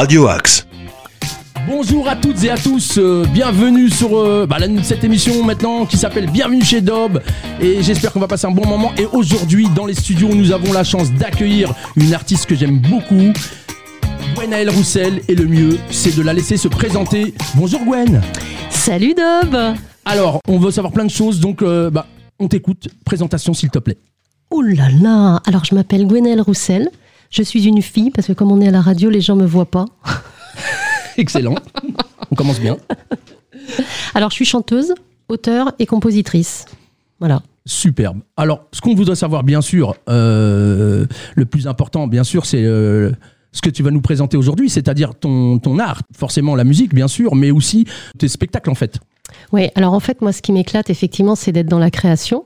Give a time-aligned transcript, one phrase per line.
[0.00, 0.66] Radio Axe.
[1.68, 5.98] Bonjour à toutes et à tous, euh, bienvenue sur euh, bah, cette émission maintenant qui
[5.98, 7.20] s'appelle Bienvenue chez Dob.
[7.60, 8.92] Et j'espère qu'on va passer un bon moment.
[8.96, 13.34] Et aujourd'hui dans les studios nous avons la chance d'accueillir une artiste que j'aime beaucoup,
[14.36, 17.34] Gwenaëlle Roussel et le mieux c'est de la laisser se présenter.
[17.54, 18.22] Bonjour Gwen.
[18.70, 19.54] Salut Dob.
[20.06, 22.06] Alors on veut savoir plein de choses donc euh, bah,
[22.38, 23.98] on t'écoute, présentation s'il te plaît.
[24.48, 25.42] Oh là là.
[25.46, 26.88] Alors je m'appelle Gwenaëlle Roussel,
[27.30, 29.46] je suis une fille parce que comme on est à la radio, les gens me
[29.46, 29.86] voient pas.
[31.16, 31.54] Excellent,
[32.30, 32.76] on commence bien.
[34.14, 34.94] Alors je suis chanteuse,
[35.28, 36.66] auteure et compositrice.
[37.20, 37.42] Voilà.
[37.66, 38.20] Superbe.
[38.36, 43.12] Alors, ce qu'on voudrait savoir, bien sûr, euh, le plus important, bien sûr, c'est euh,
[43.52, 47.06] ce que tu vas nous présenter aujourd'hui, c'est-à-dire ton, ton art, forcément la musique, bien
[47.06, 47.86] sûr, mais aussi
[48.18, 48.98] tes spectacles, en fait.
[49.52, 52.44] Oui, alors en fait, moi, ce qui m'éclate, effectivement, c'est d'être dans la création.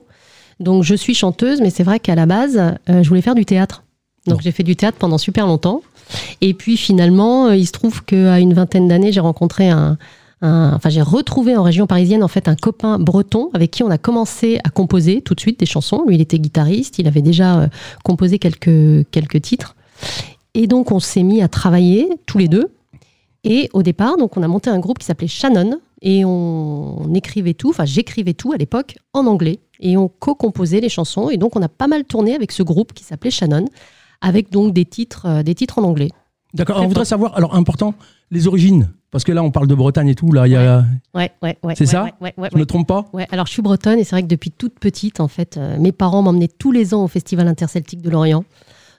[0.59, 3.45] Donc, je suis chanteuse, mais c'est vrai qu'à la base, euh, je voulais faire du
[3.45, 3.84] théâtre.
[4.27, 5.81] Donc, j'ai fait du théâtre pendant super longtemps.
[6.41, 9.97] Et puis, finalement, euh, il se trouve qu'à une vingtaine d'années, j'ai rencontré un,
[10.41, 13.89] un- Enfin, j'ai retrouvé en région parisienne, en fait, un copain breton avec qui on
[13.89, 16.03] a commencé à composer tout de suite des chansons.
[16.07, 17.67] Lui, il était guitariste, il avait déjà euh,
[18.03, 19.75] composé quelques, quelques titres.
[20.53, 22.71] Et donc, on s'est mis à travailler tous les deux.
[23.43, 27.13] Et au départ, donc, on a monté un groupe qui s'appelait Shannon et on, on
[27.13, 31.37] écrivait tout, enfin j'écrivais tout à l'époque en anglais et on co-composait les chansons et
[31.37, 33.65] donc on a pas mal tourné avec ce groupe qui s'appelait Shannon
[34.25, 36.09] avec donc des titres, euh, des titres en anglais.
[36.55, 36.81] D'accord.
[36.81, 37.93] On voudrait savoir, alors, important,
[38.31, 38.91] les origines.
[39.11, 40.83] Parce que là, on parle de Bretagne et tout, là, il y a.
[41.13, 41.75] Ouais, ouais, ouais.
[41.75, 44.03] C'est ouais, ça ouais, ouais, Je me trompe pas Ouais, alors je suis bretonne et
[44.03, 47.03] c'est vrai que depuis toute petite, en fait, euh, mes parents m'emmenaient tous les ans
[47.03, 48.43] au Festival interceltique de Lorient.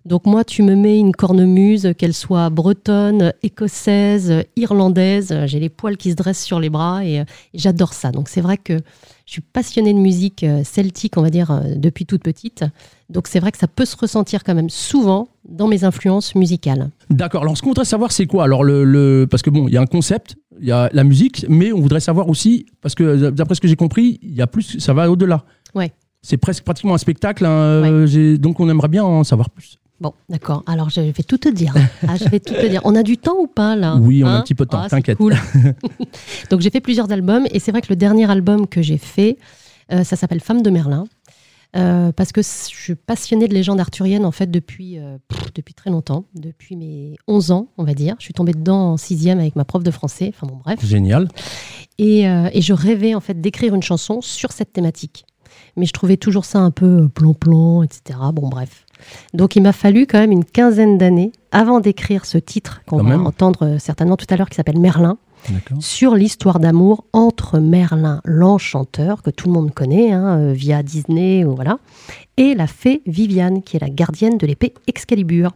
[0.04, 5.68] Donc moi, tu me mets une cornemuse, qu'elle soit bretonne, écossaise, irlandaise, euh, j'ai les
[5.68, 7.24] poils qui se dressent sur les bras et, et
[7.54, 8.12] j'adore ça.
[8.12, 8.74] Donc c'est vrai que
[9.26, 12.64] je suis passionnée de musique celtique, on va dire, depuis toute petite.
[13.08, 16.90] Donc c'est vrai que ça peut se ressentir quand même souvent dans mes influences musicales.
[17.08, 17.42] D'accord.
[17.42, 18.44] Alors, ce qu'on voudrait savoir, c'est quoi?
[18.44, 21.04] Alors, le, le- parce que bon, il y a un concept, il y a la
[21.04, 24.42] musique, mais on voudrait savoir aussi, parce que d'après ce que j'ai compris, il y
[24.42, 25.44] a plus, ça va au-delà.
[25.74, 25.92] Ouais.
[26.22, 29.78] C'est presque pratiquement un spectacle, hein, euh, donc on aimerait bien en savoir plus.
[30.00, 30.62] Bon, d'accord.
[30.66, 31.72] Alors je vais tout te dire.
[32.08, 32.80] Ah, je vais tout te dire.
[32.84, 33.96] On a du temps ou pas là?
[33.96, 34.38] Oui, on a Hein?
[34.38, 35.16] un petit peu de temps, c'est t'inquiète.
[35.16, 35.34] cool.
[36.50, 39.38] Donc j'ai fait plusieurs albums et c'est vrai que le dernier album que j'ai fait,
[39.92, 41.04] euh, ça s'appelle Femme de Merlin.
[41.76, 45.74] Euh, parce que je suis passionnée de légendes arthuriennes en fait depuis, euh, pff, depuis
[45.74, 48.14] très longtemps, depuis mes 11 ans on va dire.
[48.18, 50.84] Je suis tombée dedans en sixième avec ma prof de français, enfin bon bref.
[50.84, 51.28] Génial.
[51.98, 55.26] Et, euh, et je rêvais en fait d'écrire une chanson sur cette thématique.
[55.76, 58.18] Mais je trouvais toujours ça un peu plan-plan, etc.
[58.32, 58.84] Bon, bref.
[59.34, 63.02] Donc il m'a fallu quand même une quinzaine d'années avant d'écrire ce titre qu'on va
[63.02, 63.26] même.
[63.26, 65.18] entendre certainement tout à l'heure qui s'appelle Merlin.
[65.80, 71.44] Sur l'histoire d'amour entre Merlin, l'enchanteur, que tout le monde connaît hein, euh, via Disney,
[71.44, 71.78] voilà,
[72.36, 75.52] et la fée Viviane, qui est la gardienne de l'épée Excalibur.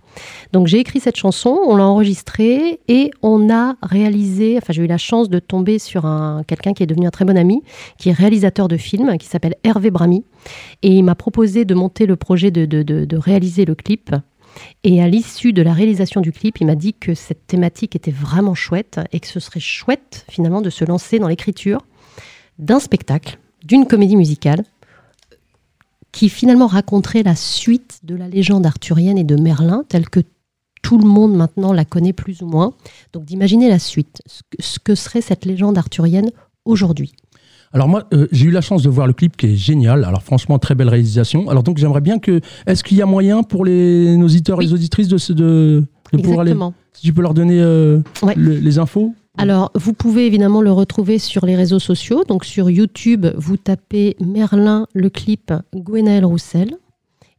[0.53, 4.87] Donc j'ai écrit cette chanson, on l'a enregistrée et on a réalisé, enfin j'ai eu
[4.87, 7.63] la chance de tomber sur un quelqu'un qui est devenu un très bon ami,
[7.99, 10.25] qui est réalisateur de films, qui s'appelle Hervé Bramy,
[10.83, 14.15] et il m'a proposé de monter le projet de- de- de réaliser le clip.
[14.85, 18.11] Et à l'issue de la réalisation du clip, il m'a dit que cette thématique était
[18.11, 21.85] vraiment chouette et que ce serait chouette finalement de se lancer dans l'écriture
[22.59, 24.65] d'un spectacle, d'une comédie musicale
[26.13, 30.21] qui finalement raconterait la suite de la légende arthurienne et de Merlin telle que
[30.83, 32.75] tout le monde maintenant la connaît plus ou moins.
[33.13, 34.23] Donc d'imaginer la suite,
[34.59, 36.31] ce que, serait cette légende arthurienne
[36.65, 37.13] aujourd'hui?
[37.73, 40.05] Alors moi, euh, j'ai eu la chance de voir le clip qui est génial.
[40.05, 41.49] Alors franchement, très belle réalisation.
[41.49, 42.41] Alors donc j'aimerais bien que...
[42.67, 45.85] Est-ce qu'il y a moyen pour les, nos auditeurs et les auditrices de, se- de,
[46.13, 46.51] de pouvoir aller...
[46.51, 46.75] Exactement.
[46.93, 48.35] Si tu peux leur donner euh, Ouais.
[48.37, 52.25] le- les infos Alors, vous pouvez évidemment le retrouver sur les réseaux sociaux.
[52.27, 56.75] Donc, sur YouTube, vous tapez Merlin, le clip Gwenaëlle Roussel.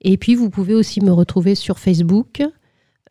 [0.02, 2.42] Et puis, vous pouvez aussi me retrouver sur Facebook,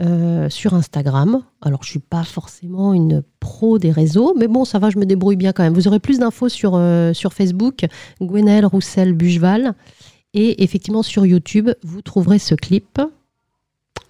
[0.01, 1.43] euh, sur Instagram.
[1.61, 5.05] Alors, je suis pas forcément une pro des réseaux, mais bon, ça va, je me
[5.05, 5.75] débrouille bien quand même.
[5.75, 7.85] Vous aurez plus d'infos sur, euh, sur Facebook,
[8.21, 9.75] Gwenaëlle Roussel Bucheval.
[10.33, 13.01] Et effectivement, sur YouTube, vous trouverez ce clip,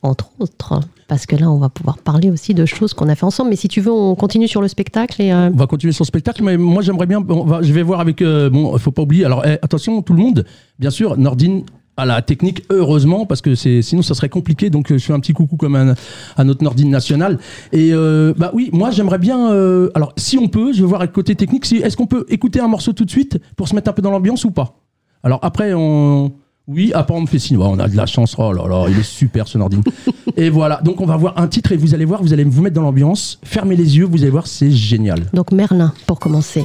[0.03, 0.81] entre autres.
[1.09, 3.51] Parce que là, on va pouvoir parler aussi de choses qu'on a fait ensemble.
[3.51, 5.21] Mais si tu veux, on continue sur le spectacle.
[5.21, 7.21] Et, euh, On va continuer son spectacle, mais moi j'aimerais bien...
[7.63, 8.23] je vais voir avec...
[8.23, 9.25] bon, faut pas oublier...
[9.25, 10.47] Alors eh, attention, tout le monde,
[10.79, 11.65] bien sûr, Nordine
[12.01, 14.71] à la technique, heureusement, parce que c'est sinon ça serait compliqué.
[14.71, 15.95] Donc euh, je fais un petit coucou comme un-
[16.37, 17.39] à notre Nordine national.
[17.73, 19.53] Et euh, bah oui, moi j'aimerais bien.
[19.53, 21.65] euh, alors si on peut, je vais voir avec côté technique.
[21.67, 24.03] Si, Est-ce qu'on peut écouter un morceau tout de suite pour se mettre un peu
[24.03, 24.77] dans l'ambiance ou pas?
[25.23, 26.33] Alors après on.
[26.69, 27.57] Oui, après on me fait signe.
[27.57, 28.37] Ouais, on a de la chance.
[28.39, 29.83] Oh là là, il est super ce Nordine.
[30.37, 32.63] et voilà, donc on va voir un titre et vous allez voir, vous allez vous
[32.63, 33.41] mettre dans l'ambiance.
[33.43, 35.19] Fermez les yeux, vous allez voir, c'est génial.
[35.35, 36.65] Donc Merlin, pour commencer.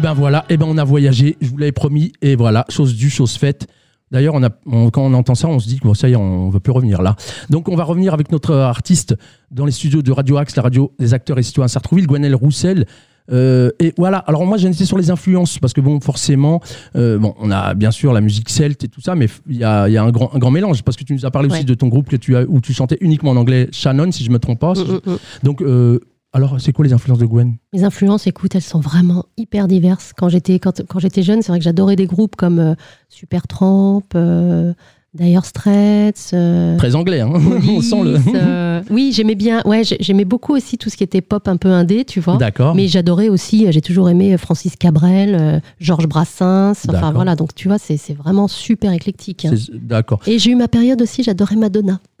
[0.00, 2.96] Et ben voilà, et ben on a voyagé, je vous l'avais promis, et voilà, chose
[2.96, 3.66] due, chose faite.
[4.10, 6.12] D'ailleurs, on a, on- quand on entend ça, on se dit que bon, ça y
[6.12, 7.16] est, on ne veut plus revenir là.
[7.50, 9.14] Donc, on va revenir avec notre artiste
[9.50, 12.86] dans les studios de Radio Axe, la radio des acteurs et citoyens Sartrouville, Gwenelle Roussel.
[13.30, 16.60] Euh, et voilà, alors moi j'ai été sur les influences parce que bon forcément,
[16.96, 19.62] euh, bon on a bien sûr la musique celte et tout ça, mais il y
[19.62, 21.48] a, il y a un, grand, un grand mélange parce que tu nous as parlé
[21.48, 24.24] aussi de ton groupe que tu as, où tu chantais uniquement en anglais, Shannon si
[24.24, 24.72] je me trompe pas.
[24.72, 25.16] Mm, mm, mm.
[25.44, 26.00] Donc euh,
[26.32, 27.56] alors c'est quoi les influences de Gwen?
[27.72, 30.12] Mes influences, écoute, elles sont vraiment hyper diverses.
[30.16, 32.74] Quand j'étais quand, quand j'étais jeune, c'est vrai que j'adorais des groupes comme euh,
[33.08, 34.72] Supertramp, euh,
[35.12, 37.32] Dire Straits, euh, Très anglais, hein
[37.68, 38.16] on sent le.
[38.36, 39.60] Euh, oui, j'aimais bien.
[39.64, 42.36] Ouais, j'ai- j'aimais beaucoup aussi tout ce qui était pop un peu indé, tu vois.
[42.36, 42.76] D'accord.
[42.76, 46.86] Mais j'adorais aussi, j'ai toujours aimé Francis Cabrel, Georges Brassens.
[46.88, 49.46] Enfin voilà, donc tu vois, c'est c'est vraiment super éclectique.
[49.46, 49.54] hein.
[49.74, 50.20] D'accord.
[50.28, 51.98] Et j'ai eu ma période aussi, j'adorais Madonna.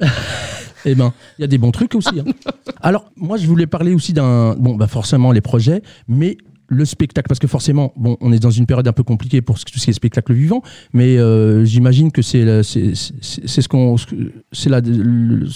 [0.84, 2.20] Eh ben, il y a des bons trucs aussi.
[2.20, 2.24] hein.
[2.80, 4.54] Alors, moi, je voulais parler aussi d'un.
[4.58, 6.38] Bon, bah forcément, les projets, mais
[6.72, 9.58] le spectacle, parce que forcément, bon, on est dans une période un peu compliquée pour
[9.58, 14.06] tout ce qui est spectacle vivant, mais euh, j'imagine que c'est ce qu'on ce
[14.52, 14.70] c'est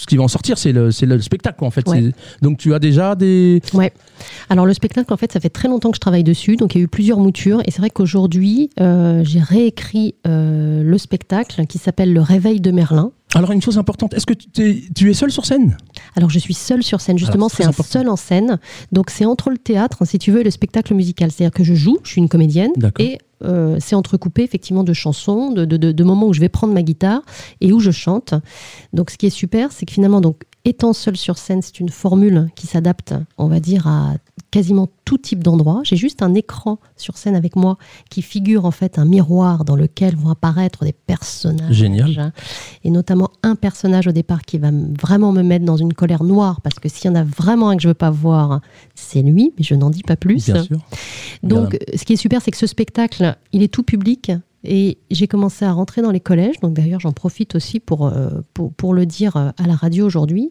[0.07, 1.87] qui va en sortir, c'est le, le spectacle quoi, en fait.
[1.87, 2.11] Ouais.
[2.41, 3.93] Donc tu as déjà des Ouais.
[4.49, 6.79] Alors le spectacle, en fait, ça fait très longtemps que je travaille dessus, donc il
[6.79, 7.61] y a eu plusieurs moutures.
[7.65, 12.71] Et c'est vrai qu'aujourd'hui, euh, j'ai réécrit euh, le spectacle qui s'appelle Le Réveil de
[12.71, 13.11] Merlin.
[13.35, 15.77] Alors une chose importante, est-ce que tu, t'es- tu es seul sur scène?
[16.15, 17.89] Alors je suis seule sur scène, justement, c'est un important.
[17.91, 18.59] seul en scène.
[18.91, 21.31] Donc c'est entre le théâtre, hein, si tu veux, et le spectacle musical.
[21.31, 22.71] C'est-à-dire que je joue, je suis une comédienne,
[23.03, 26.73] et euh, c'est entrecoupé effectivement de chansons, de, de- de- moments où je vais prendre
[26.73, 27.21] ma guitare
[27.61, 28.33] et où je chante.
[28.93, 31.89] Donc ce qui est super, c'est que finalement, donc, étant seule sur scène, c'est une
[31.89, 34.13] formule qui s'adapte, on va dire, à
[34.49, 35.81] quasiment tout type d'endroit.
[35.83, 37.77] J'ai juste un écran sur scène avec moi
[38.09, 41.71] qui figure en fait un miroir dans lequel vont apparaître des personnages.
[41.75, 42.31] Génial.
[42.83, 46.61] Et notamment un personnage au départ qui va vraiment me mettre dans une colère noire
[46.61, 48.61] parce que s'il y en a vraiment un que je veux pas voir,
[48.95, 50.45] c'est lui, mais je n'en dis pas plus.
[50.45, 50.77] Bien sûr.
[51.43, 54.31] Donc, ce qui est super, c'est que ce spectacle, il est tout public.
[54.67, 56.59] Et j'ai commencé à rentrer dans les collèges.
[56.59, 60.05] Donc, d'ailleurs, j'en profite aussi pour, euh, pour, pour le dire euh, à la radio
[60.05, 60.49] aujourd'hui.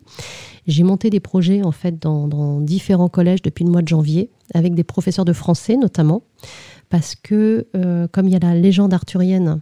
[0.68, 4.30] J'ai monté des projets, en fait, dans, dans différents collèges depuis le mois de janvier,
[4.54, 6.22] avec des professeurs de français, notamment.
[6.90, 9.60] Parce que, euh, comme il y a la légende arthurienne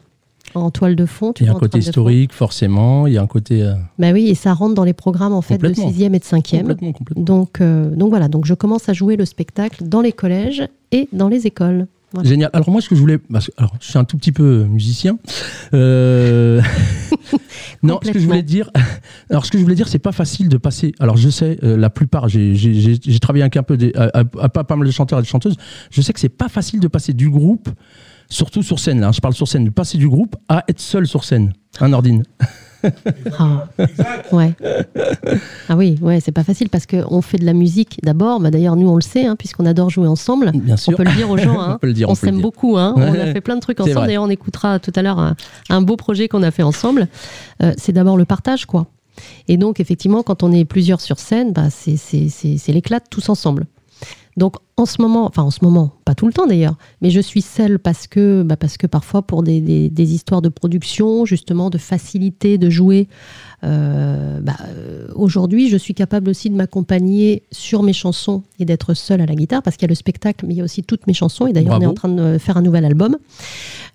[0.55, 3.07] en toile de fond, tu Il y a un côté historique, forcément.
[3.07, 5.41] Il y a un côté euh, Bah oui, et ça rentre dans les programmes, en
[5.41, 5.91] fait, de Complètement.
[5.91, 6.59] 6e et de 5e.
[6.61, 7.25] complètement, complètement.
[7.25, 11.09] Donc, euh, donc voilà, donc je commence à jouer le spectacle dans les collèges et
[11.13, 11.87] dans les écoles.
[12.13, 12.29] Voilà.
[12.29, 12.51] Génial.
[12.53, 14.65] Alors moi, ce que je voulais, parce que- alors je suis un tout petit peu
[14.65, 15.19] musicien.
[15.75, 16.61] Euh,
[17.83, 18.71] non, ce que je voulais dire,
[19.31, 20.93] alors ce que je voulais dire, c'est pas facile de passer.
[21.01, 23.93] Alors je sais, euh, la plupart, j'ai- j'ai j'ai- j'ai travaillé avec un peu des,
[23.95, 25.57] à, à- à pas, mal de chanteurs et de chanteuses.
[25.91, 27.69] Je sais que c'est pas facile de passer du groupe,
[28.29, 29.01] surtout sur scène.
[29.01, 31.53] Là, hein, je parle sur scène, de passer du groupe à être seul sur scène.
[31.81, 32.25] Un Nordine.
[33.39, 33.69] Ah,
[34.33, 34.55] ouais.
[35.69, 38.41] Ah oui, ouais, c'est pas facile parce qu'on fait de la musique d'abord.
[38.41, 40.51] Bah D'ailleurs, nous, on le sait, hein, puisqu'on adore jouer ensemble.
[40.53, 40.97] Bien On sûr.
[40.97, 41.61] peut le dire aux gens.
[41.61, 41.75] hein.
[41.75, 42.43] On peut le dire, on on peut le s'aime dire.
[42.43, 42.77] beaucoup.
[42.79, 42.95] Hein.
[42.97, 44.07] Ouais, on a fait plein de trucs ensemble.
[44.07, 45.37] D'ailleurs, on écoutera tout à l'heure un,
[45.71, 47.09] un beau projet qu'on a fait ensemble.
[47.63, 48.87] Euh, c'est d'abord le partage, quoi.
[49.49, 53.67] Et donc, effectivement, quand on est plusieurs sur scène, bah, c'est l'éclat de tous ensemble.
[54.39, 57.21] Donc, en ce moment, enfin en ce moment, pas tout le temps d'ailleurs, mais je
[57.21, 61.27] suis seule parce que, bah, parce que parfois pour des, des- des histoires de production,
[61.27, 63.09] justement, de facilité de jouer,
[63.63, 68.95] euh, bah, euh, aujourd'hui, je suis capable aussi de m'accompagner sur mes chansons et d'être
[68.95, 70.83] seule à la guitare parce qu'il y a le spectacle, mais il y a aussi
[70.83, 71.47] toutes mes chansons.
[71.47, 73.19] Et d'ailleurs, on est en train de faire un nouvel album.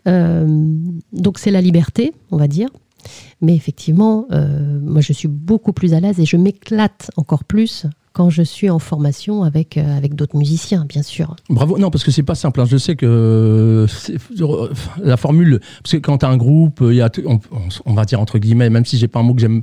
[0.07, 0.45] Euh,
[1.13, 2.69] donc c'est la liberté, on va dire.
[3.41, 7.85] Mais effectivement, euh, moi je suis beaucoup plus à l'aise et je m'éclate encore plus
[8.17, 11.35] quand je suis en formation avec, euh, avec d'autres musiciens, bien sûr.
[11.51, 11.77] Bravo.
[11.77, 12.59] Non, parce que c'est pas simple.
[12.61, 12.65] hein.
[12.65, 14.17] Je sais que euh, c'est-
[15.03, 17.39] la formule, parce que quand tu as un groupe, il y a, on, on-
[17.85, 19.61] on va dire entre guillemets, même si j'ai pas un mot que j'aime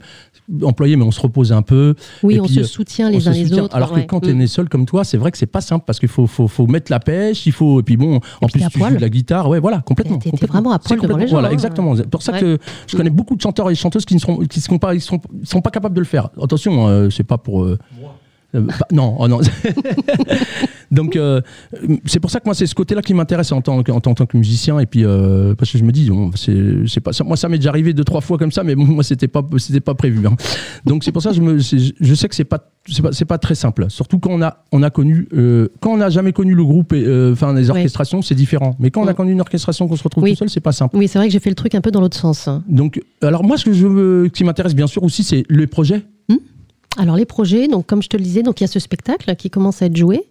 [0.63, 1.95] employer, mais on se repose un peu.
[2.23, 3.65] Oui, Et on puis, se euh, soutient les uns les soutient.
[3.65, 3.75] autres.
[3.75, 4.03] Alors ouais.
[4.03, 4.37] que quand Mm.
[4.37, 6.47] tu es seul comme toi, c'est vrai que c'est pas simple parce qu'il faut, faut,
[6.47, 7.81] faut mettre la pêche, il faut.
[7.81, 8.91] Et puis bon, en puis plus, tu poil.
[8.93, 9.49] joues de la guitare.
[9.49, 10.19] Ouais, voilà, complètement.
[10.19, 11.53] T'es- vraiment à poil devant les complètement- Voilà, hein.
[11.53, 11.97] exactement.
[11.97, 12.41] C'est pour ça Ouais.
[12.41, 15.01] que je connais beaucoup de chanteurs et chanteuses qui ne seront, qui seront pas, ils
[15.01, 16.29] seront, ils seront pas capables de le faire.
[16.41, 17.65] Attention, euh, c'est pas pour.
[17.65, 18.07] euh, euh,
[18.61, 19.41] pas- non, oh non.
[20.91, 21.41] Donc euh,
[22.05, 24.15] c'est pour ça que moi c'est ce côté-là qui m'intéresse en tant, que- en, tant-
[24.15, 27.25] que musicien et puis euh, parce que je me dis bon, c'est pas ça.
[27.25, 29.43] Moi ça m'est déjà arrivé deux trois fois comme ça, mais bon, moi c'était pas
[29.43, 30.25] pas prévu.
[30.27, 30.37] hein.
[30.85, 33.11] Donc c'est pour ça que je me c'est- je sais que c'est pas c'est pas
[33.35, 33.87] pas très simple.
[33.89, 36.93] Surtout quand on a on a connu euh, quand on n'a jamais connu le groupe
[36.93, 38.77] et euh, enfin les orchestrations c'est différent.
[38.79, 39.17] Mais quand on a Mm.
[39.17, 40.33] connu une orchestration qu'on se retrouve Oui.
[40.33, 40.97] tout seul c'est pas simple.
[40.97, 42.47] Oui, c'est vrai que j'ai fait le truc un peu dans l'autre sens.
[42.49, 42.63] hein.
[42.69, 43.87] Donc alors moi ce que je
[44.27, 46.03] ce qui m'intéresse bien sûr aussi c'est les projets.
[46.97, 49.35] Alors les projets, donc comme je te le disais, donc il y a ce spectacle
[49.37, 50.23] qui commence à être joué.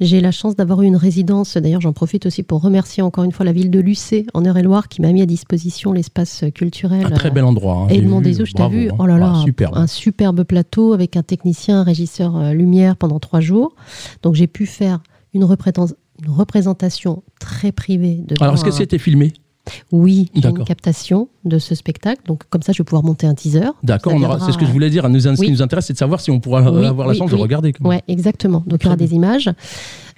[0.00, 1.56] J'ai la chance d'avoir eu une résidence.
[1.56, 4.88] D'ailleurs, j'en profite aussi pour remercier encore une fois la ville de Lucé en Eure-et-Loire
[4.88, 7.04] qui m'a mis à disposition l'espace culturel.
[7.04, 7.74] Un très bel endroit.
[7.82, 7.86] hein.
[7.90, 8.90] Et J'ai le Mont vu, des Eaux, je t'ai vu.
[8.90, 8.94] hein.
[8.98, 9.76] Oh là là, Ah, superbe.
[9.76, 13.74] un superbe plateau avec un technicien, un régisseur euh, lumière pendant trois jours.
[14.22, 15.00] Donc j'ai pu faire
[15.32, 18.36] une, représentation- une représentation très privée de.
[18.40, 19.32] Alors est-ce que c'était filmé?
[19.92, 22.22] Oui, j'ai une captation de ce spectacle.
[22.26, 23.70] Donc comme ça, je vais pouvoir monter un teaser.
[23.82, 24.12] D'accord,
[24.44, 25.08] c'est ce que je voulais dire.
[25.08, 25.46] Nous, ce Oui.
[25.46, 27.36] qui nous intéresse, c'est de savoir si on pourra Oui, avoir la oui, chance de
[27.36, 27.42] oui.
[27.42, 27.72] regarder.
[27.80, 28.62] Ouais, exactement.
[28.66, 29.50] Donc il y aura des images.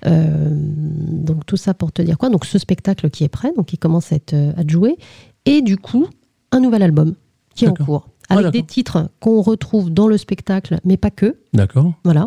[0.05, 2.29] Euh, donc tout ça pour te dire quoi?
[2.29, 4.97] Donc ce spectacle qui est prêt, donc qui commence à être, euh, à être joué,
[5.45, 6.07] et du coup
[6.53, 7.15] un nouvel album
[7.55, 11.11] qui est en cours Ah, avec des titres qu'on retrouve dans le spectacle, mais pas
[11.11, 11.37] que.
[11.55, 11.93] D'accord.
[12.05, 12.27] Voilà.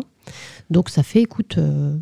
[0.70, 1.96] Donc ça fait, écoute, euh,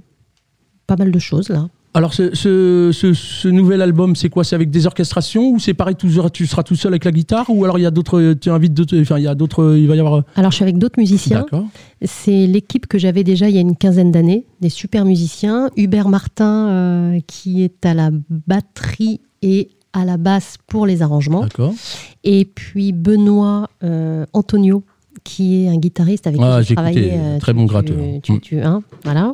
[0.86, 1.68] pas mal de choses là.
[1.94, 4.44] Alors, ce, ce- ce- ce nouvel album, c'est quoi?
[4.44, 7.46] C'est avec des orchestrations ou c'est pareil, toujours, tu seras tout seul avec la guitare
[7.48, 9.88] Ou alors il y a d'autres, tu invites d'autres, enfin, il y a d'autres, il
[9.88, 10.22] va y avoir.
[10.36, 11.40] Alors je suis avec d'autres musiciens.
[11.40, 11.64] D'accord.
[12.02, 15.70] C'est l'équipe que j'avais déjà il y a une quinzaine d'années, des super musiciens.
[15.76, 18.10] Hubert Martin euh, qui est à la
[18.46, 21.40] batterie et à la basse pour les arrangements.
[21.42, 21.74] D'accord.
[22.22, 24.84] Et puis Benoît euh, Antonio,
[25.24, 27.06] qui est un guitariste avec Ah, qui j'ai travaillé.
[27.08, 27.96] écouté, très bon tu, gratteux.
[28.22, 28.40] Tu, Mm.
[28.40, 29.32] tu- hein, voilà.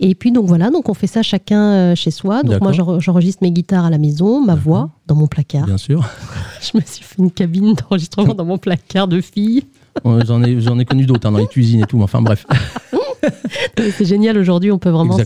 [0.00, 2.42] Et puis donc voilà, donc on fait ça chacun euh, chez soi.
[2.42, 5.66] Donc moi j'enregistre mes guitares à la maison, ma voix dans mon placard.
[5.66, 6.04] Bien sûr.
[6.60, 9.64] Je me suis fait une cabine d'enregistrement dans mon placard de fille.
[10.06, 11.96] Euh, J'en ai, j'en ai connu d'autres hein, dans les cuisines et tout.
[11.98, 12.44] mais Enfin bref.
[13.96, 15.16] C'est génial aujourd'hui, on peut vraiment.
[15.18, 15.24] se-.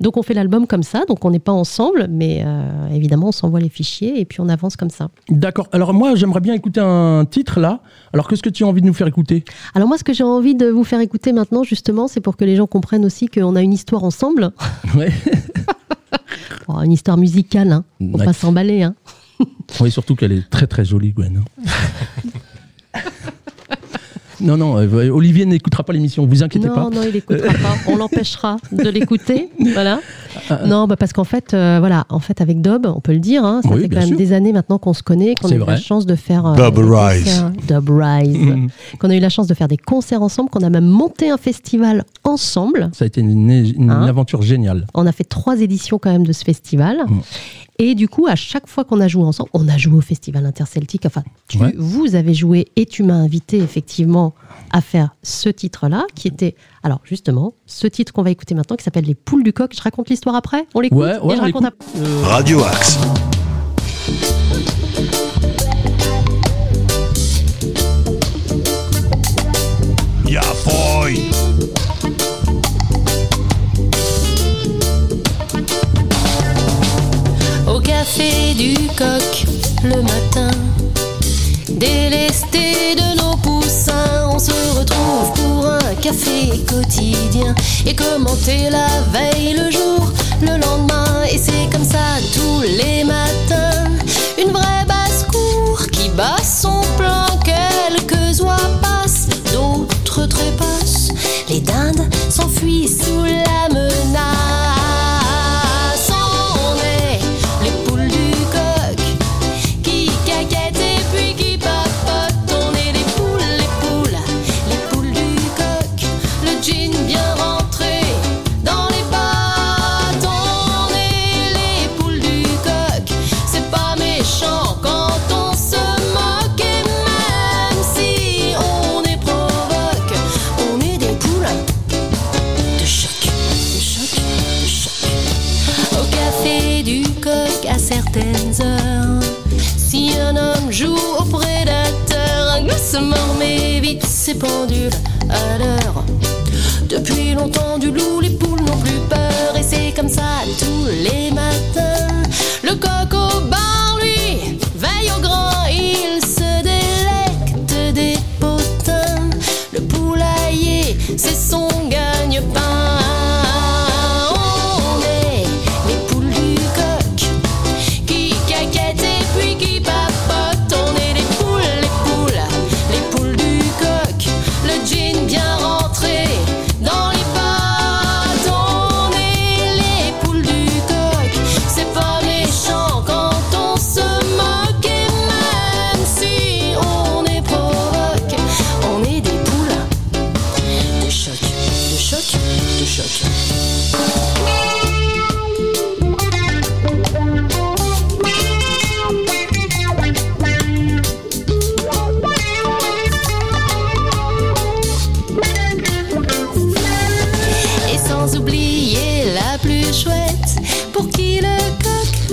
[0.00, 3.32] Donc on fait l'album comme ça, donc on n'est pas ensemble, mais euh, évidemment on
[3.32, 5.08] s'envoie les fichiers et puis on avance comme ça.
[5.28, 5.68] D'accord.
[5.72, 7.80] Alors moi, j'aimerais bien écouter un titre là.
[8.12, 9.44] Alors qu'est-ce que tu as envie de nous faire écouter?
[9.74, 12.44] Alors moi, ce que j'ai envie de vous faire écouter maintenant, justement, c'est pour que
[12.44, 14.52] les gens comprennent aussi qu'on a une histoire ensemble.
[14.96, 15.10] Ouais.
[16.68, 17.84] Bon, une histoire musicale, hein.
[18.00, 18.24] Ouais.
[18.24, 18.94] pas s'emballer, hein.
[19.80, 21.42] Oui, surtout qu'elle est très très jolie, Gwen.
[24.42, 26.90] Non, non, euh, Olivier n'écoutera pas l'émission, vous inquiétez non, pas.
[26.90, 27.74] non, il écoutera pas.
[27.86, 30.00] On l'empêchera de l'écouter, voilà.
[30.50, 33.18] Ah, Non, bah parce qu'en fait, euh, voilà, en fait, avec Dob, on peut le
[33.18, 34.16] dire, hein, ça Oui, fait quand même sûr.
[34.16, 37.24] des années maintenant qu'on se connaît, qu'on a eu la chance de faire euh, Rise.
[37.24, 38.68] concerts- Dub Rise, Mhm.
[38.98, 41.36] qu'on a eu la chance de faire des concerts ensemble, qu'on a même monté un
[41.38, 42.90] festival ensemble.
[42.92, 44.86] Ça a été une, une Hein aventure géniale.
[44.94, 46.98] On a fait trois éditions quand même de ce festival.
[47.08, 47.20] Mm.
[47.78, 50.44] Et du coup, à chaque fois qu'on a joué ensemble, on a joué au festival
[50.46, 51.04] interceltique.
[51.06, 51.74] Enfin, tu- Ouais.
[51.76, 54.34] vous avez joué et tu m'as invité effectivement
[54.72, 58.84] à faire ce titre-là, qui était, alors justement, ce titre qu'on va écouter maintenant, qui
[58.84, 59.72] s'appelle Les poules du coq.
[59.74, 61.86] Je raconte l'histoire après On l'écoute Ouais, ouais, et je on raconte après.
[61.98, 62.98] Euh, Radio Axe.
[70.64, 71.31] Boy.
[78.02, 79.46] Café du coq
[79.84, 80.50] le matin,
[81.68, 87.54] délesté de nos poussins, on se retrouve pour un café quotidien
[87.86, 91.22] et commenter la veille, le jour, le lendemain.
[91.32, 93.71] Et c'est comme ça tous les matins,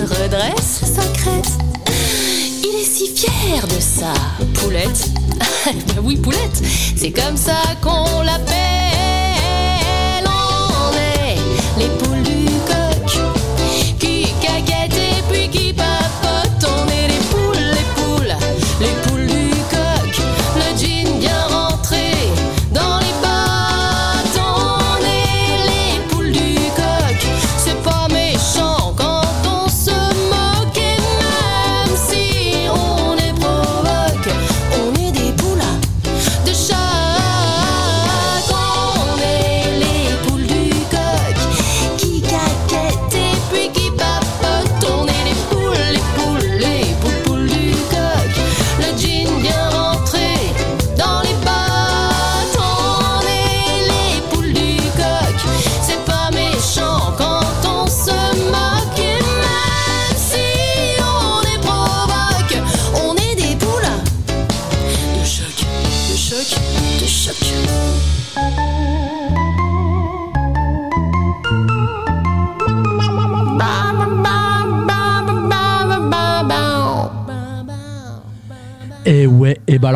[0.04, 1.50] redresse sa crête.
[2.64, 4.12] Il est si fier de sa
[4.54, 5.10] poulette.
[5.66, 6.62] bah oui, poulette,
[6.96, 8.79] c'est comme ça qu'on l'appelle.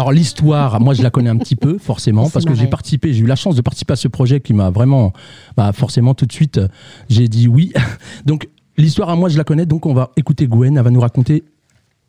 [0.05, 3.21] Alors l'histoire, moi je la connais un petit peu forcément parce que j'ai participé, j'ai
[3.23, 5.13] eu la chance de participer à ce projet qui m'a vraiment,
[5.57, 6.69] bah forcément tout de suite, euh,
[7.09, 7.73] j'ai dit oui.
[8.27, 11.01] Donc l'histoire à moi je la connais, donc on va écouter Gwen, elle va nous
[11.01, 11.45] raconter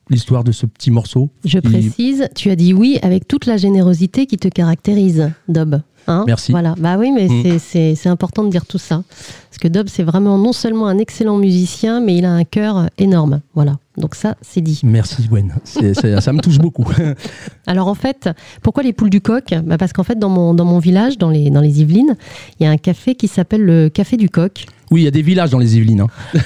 [0.10, 1.30] l'histoire de ce petit morceau.
[1.46, 5.82] Je qui- précise, tu as dit oui avec toute la générosité qui te caractérise, Dob.
[6.08, 6.24] Hein?
[6.28, 6.52] Merci.
[6.52, 7.58] Voilà, bah oui, mais Mm.
[7.60, 9.04] c'est important de dire tout ça.
[9.50, 12.90] Parce que Dob, c'est vraiment non seulement un excellent musicien, mais il a un cœur
[13.00, 13.42] énorme.
[13.56, 14.82] Voilà, donc ça, c'est dit.
[14.84, 16.86] Merci Gwen, ça me touche beaucoup.
[17.68, 18.30] Alors en fait,
[18.62, 19.54] pourquoi les poules du coq?
[19.64, 22.16] Bah Parce qu'en fait, dans mon, dans mon village, dans les, dans les Yvelines,
[22.60, 24.66] il y a un café qui s'appelle le Café du Coq.
[24.92, 26.02] Oui, il y a des villages dans les Yvelines.
[26.02, 26.08] hein.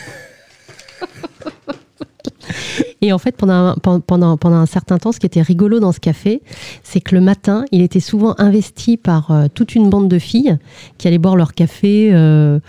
[3.01, 5.99] Et en fait, pendant pendant, pendant un certain temps, ce qui était rigolo dans ce
[5.99, 6.41] café,
[6.83, 10.57] c'est que le matin, il était souvent investi par euh, toute une bande de filles
[10.97, 12.59] qui allaient boire leur café euh,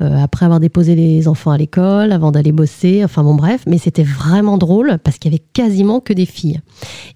[0.00, 3.62] euh, après avoir déposé les enfants à l'école, avant d'aller bosser, enfin bon bref.
[3.66, 6.60] Mais c'était vraiment drôle parce qu'il y avait quasiment que des filles.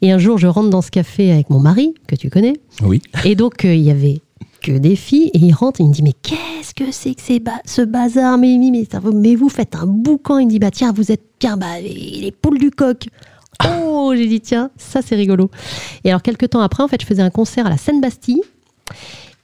[0.01, 3.03] Et un jour, je rentre dans ce café avec mon mari, que tu connais, Oui.
[3.25, 4.21] et donc, il y avait
[4.62, 5.31] que des filles.
[5.35, 8.38] Et il rentre et il me dit Mais qu'est-ce que c'est que ba- ce bazar?
[8.38, 10.38] Mais, mais, mais, vous faites un boucan.
[10.38, 13.09] Il me dit Bah tiens, vous êtes tiens, bah, les, les poules du coq.
[13.66, 15.51] Oh, j'ai dit Tiens, ça c'est rigolo.
[16.05, 18.40] Et alors, quelques temps après, en fait, je faisais un concert à la Seine-Bastille.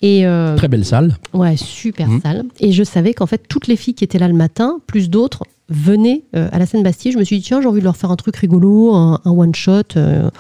[0.01, 1.17] Et euh, Très belle salle.
[1.35, 2.21] ouais, super Mhm.
[2.23, 2.45] salle.
[2.61, 5.43] Et je savais qu'en fait, toutes les filles qui étaient là le matin, plus d'autres,
[5.69, 7.13] venaient euh, à la Seine-Bastille.
[7.13, 9.31] Je me suis dit Tiens, j'ai envie de leur faire un truc rigolo, un, un
[9.31, 9.83] one-shot.
[9.97, 10.31] euh,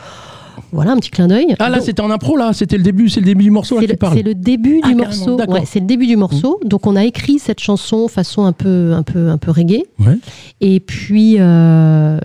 [0.72, 1.54] voilà, un petit clin d'œil.
[1.58, 3.76] Ah là, Donc- c'était en impro là, c'était le début, c'est le début du morceau
[3.76, 4.16] là c'est qui parle.
[4.16, 5.36] c'est le début Ah, du morceau.
[5.48, 6.60] Ouais, c'est le début du morceau.
[6.64, 9.82] Donc on a écrit cette chanson façon un peu, un peu, un peu reggae.
[9.98, 10.18] Ouais.
[10.60, 12.18] Et puis euh,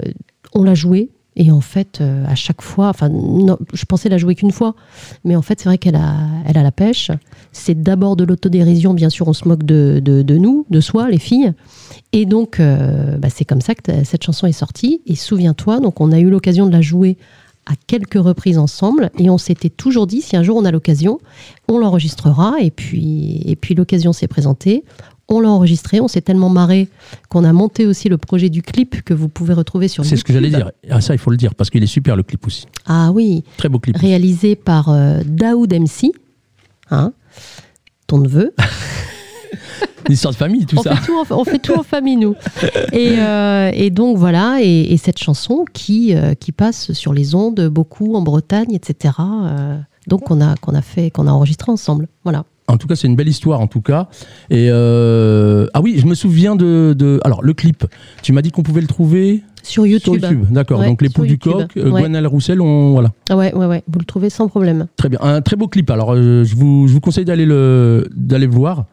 [0.54, 1.10] on l'a jouée.
[1.36, 4.76] Et en fait, euh, à chaque fois, enfin, non, je pensais la jouer qu'une fois,
[5.24, 6.14] mais en fait, c'est vrai qu'elle a,
[6.48, 7.10] elle a la pêche.
[7.52, 11.10] C'est d'abord de l'autodérision, bien sûr, on se moque de, de, de nous, de soi,
[11.10, 11.52] les filles.
[12.12, 15.02] Et donc, euh, bah, c'est comme ça que cette chanson est sortie.
[15.08, 17.18] Et souviens-toi, donc on a eu l'occasion de la jouer
[17.66, 21.20] à quelques reprises ensemble, et on s'était toujours dit, si un jour on a l'occasion,
[21.68, 22.56] on l'enregistrera.
[22.62, 24.84] Et puis, et puis l'occasion s'est présentée.
[25.30, 26.90] On l'a enregistré, on s'est tellement marré
[27.30, 30.26] qu'on a monté aussi le projet du clip que vous pouvez retrouver sur C'est ce
[30.26, 30.72] que j'allais dire.
[30.90, 32.66] Ah, ça, il faut le dire parce qu'il est super le clip aussi.
[32.86, 33.96] Ah oui, Très beau clip.
[33.96, 36.12] réalisé par euh, Daoud MC,
[36.92, 37.14] hein,
[38.08, 38.54] ton neveu.
[40.08, 40.96] Une histoire de famille, tout on, ça.
[40.96, 42.36] fait tout en, on fait tout en famille, nous.
[42.92, 47.36] Et, euh, et donc voilà, et, et cette chanson qui, euh, qui passe sur les
[47.36, 49.14] ondes beaucoup en Bretagne, etc.
[49.22, 52.10] euh, donc qu'on a, qu'on a fait, qu'on a enregistré ensemble.
[52.26, 52.44] Voilà.
[52.68, 54.08] En tout cas, c'est une belle histoire, en tout cas.
[54.50, 57.86] Et ah oui, je me souviens de, de- alors le clip.
[58.22, 60.16] Tu m'as dit qu'on pouvait le trouver Sur YouTube.
[60.22, 60.46] YouTube.
[60.50, 60.80] D'accord.
[60.80, 62.02] Ouais, Donc les poules du coq, euh, Ouais.
[62.02, 63.12] Gwenelle Roussel, on voilà.
[63.30, 63.84] Ah ouais, ouais, ouais.
[63.88, 64.88] Vous le trouvez sans problème.
[64.96, 65.20] Très bien.
[65.22, 65.90] Un très beau clip.
[65.92, 68.86] Alors euh, je vous je vous conseille d'aller le d'aller le voir.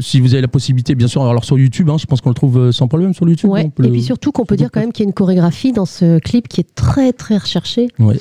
[0.00, 1.24] Si vous avez la possibilité, bien sûr.
[1.24, 3.50] Alors sur YouTube, hein, je pense qu'on le trouve euh, sans problème sur YouTube.
[3.50, 3.64] Ouais.
[3.64, 5.86] Et le- puis surtout qu'on peut dire quand même qu'il y a une chorégraphie dans
[5.86, 7.88] ce clip qui est très très recherchée.
[7.98, 8.16] Ouais.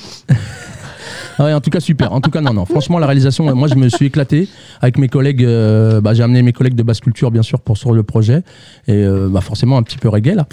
[1.37, 2.13] Ah ouais, en tout cas, super.
[2.13, 2.65] En tout cas, non, non.
[2.65, 4.47] Franchement, la réalisation, moi, je me suis éclaté
[4.81, 5.43] avec mes collègues.
[5.43, 8.41] euh, bah, j'ai amené mes collègues de basse culture, bien sûr, pour sur le projet.
[8.87, 10.47] Et euh, bah, forcément, un petit peu reggae, là.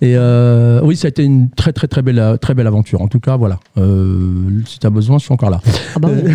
[0.00, 3.00] Et euh, oui, ça a été une très, très, très belle, très belle aventure.
[3.00, 3.58] En tout cas, voilà.
[4.66, 5.60] Si tu as besoin, je suis encore là.
[5.94, 6.32] Ah bah oui.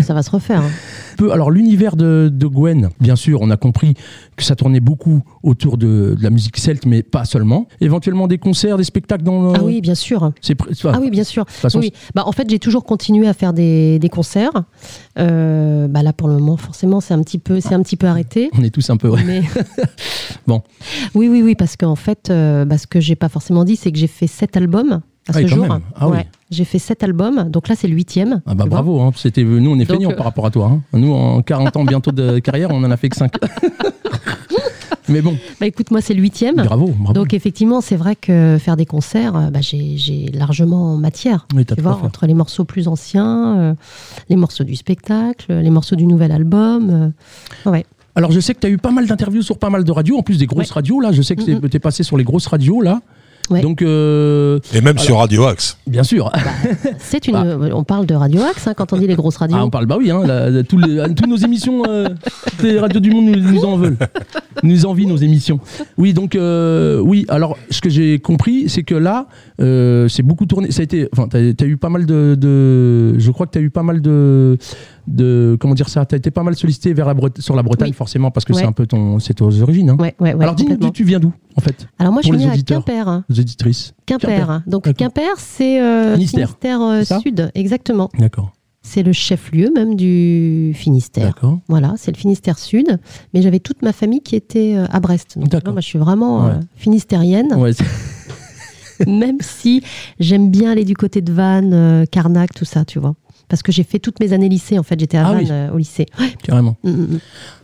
[0.02, 0.60] ça va se refaire.
[0.60, 0.70] hein.
[1.18, 3.94] Peu- Alors, l'univers de, de Gwen, bien sûr, on a compris
[4.36, 7.66] que ça tournait beaucoup autour de, de la musique celte, mais pas seulement.
[7.80, 9.52] Éventuellement, des concerts, des spectacles dans.
[9.52, 10.32] Ah oui, bien sûr.
[10.40, 11.44] C'est Ah oui, bien sûr.
[11.48, 14.52] Façon, Oui, bah, en fait, j'ai toujours continué à faire des, des concerts.
[15.18, 18.06] Euh, bah, là, pour le moment, forcément, c'est un petit peu, c'est un petit peu
[18.06, 18.50] arrêté.
[18.58, 19.08] on est tous un peu.
[19.10, 19.24] ouais.
[19.26, 19.42] Mais...
[20.46, 20.62] Bon.
[21.14, 23.92] Oui, oui, oui, parce qu'en fait, euh, bah, ce que j'ai pas forcément dit, c'est
[23.92, 25.66] que j'ai fait sept albums à Ah ce jour.
[25.96, 26.18] Ah oui.
[26.50, 28.40] J'ai fait sept albums, donc là, c'est le huitième.
[28.46, 29.10] Ah bah bravo, hein.
[29.16, 30.70] c'était nous on est feignants euh, par rapport à toi.
[30.72, 30.80] hein.
[30.98, 33.32] Nous en 40 ans bientôt de carrière, on en a fait que 5.
[35.10, 36.56] Mais bon, Bah, écoute, moi, c'est le huitième.
[36.56, 37.14] bravo, bravo.
[37.14, 41.46] Donc effectivement, c'est vrai que faire des concerts, euh, bah, j'ai largement matière.
[41.54, 43.74] Oui, Tu vois, entre les morceaux plus anciens, euh,
[44.28, 47.12] les morceaux du spectacle, les morceaux du nouvel album.
[47.66, 47.86] euh, ouais.
[48.16, 50.18] Alors je sais que tu as eu pas mal d'interviews sur pas mal de radios,
[50.18, 50.74] en plus des grosses Ouais.
[50.74, 51.68] radios là, je sais que Mhm.
[51.70, 53.00] tu es passé sur les grosses radios là.
[53.50, 53.60] Ouais.
[53.62, 55.78] Donc euh, Et même sur Radio Axe.
[55.86, 56.30] bien sûr.
[56.98, 57.34] C'est une.
[57.36, 57.44] Ah.
[57.44, 59.56] euh, On parle de Radio Axe hein, quand on dit les grosses radios.
[59.58, 62.08] Ah, on parle, bah oui, hein, la- la- tous les, toutes nos émissions, euh,
[62.50, 63.96] toutes les radios du monde nous, nous en veulent.
[64.62, 65.60] Nous envient nos émissions.
[65.96, 69.26] Oui, donc, euh, oui, alors, ce que j'ai compris, c'est que là,
[69.60, 70.70] euh, c'est beaucoup tourné.
[70.72, 73.58] Ça a été, enfin, t'as as eu pas mal de, de- je crois que tu
[73.58, 74.58] as eu pas mal de,
[75.08, 77.88] de, comment dire ça, tu as été pas mal sollicité vers la sur la Bretagne,
[77.90, 77.94] Oui.
[77.94, 78.60] forcément, parce que Ouais.
[78.60, 79.90] c'est un peu ton, c'est aux origines.
[79.90, 79.96] hein.
[79.98, 82.44] Ouais, ouais, ouais, alors, dis-nous, tu, viens d'où, en fait, Alors moi, je pour les
[82.46, 82.56] née à.
[82.56, 83.08] Quimper.
[83.08, 83.24] hein.
[83.30, 84.28] aux éditrices Quimper.
[84.28, 84.50] Quimper.
[84.50, 84.62] hein.
[84.66, 84.92] Donc.
[84.94, 86.48] Quimper, c'est euh, Finistère.
[86.48, 88.08] Finistère euh, Sud, exactement.
[88.18, 91.34] D'accord, C'est le chef-lieu même du Finistère.
[91.68, 92.98] Voilà, c'est le Finistère Sud.
[93.34, 95.38] Mais j'avais toute ma famille qui était euh, à Brest.
[95.38, 95.72] Donc D'accord.
[95.72, 96.50] moi, je suis vraiment Ouais.
[96.52, 97.54] euh, finistérienne.
[97.54, 97.72] Ouais,
[99.06, 99.82] même si
[100.18, 103.14] j'aime bien aller du côté de Vannes, euh, Carnac, tout ça, tu vois.
[103.48, 105.48] Parce que j'ai fait toutes mes années lycée, en fait, j'étais à Ah Vannes oui.
[105.50, 106.06] euh, au lycée.
[106.20, 106.34] Ouais.
[106.42, 106.76] carrément.
[106.84, 107.18] Mm, mm, mm.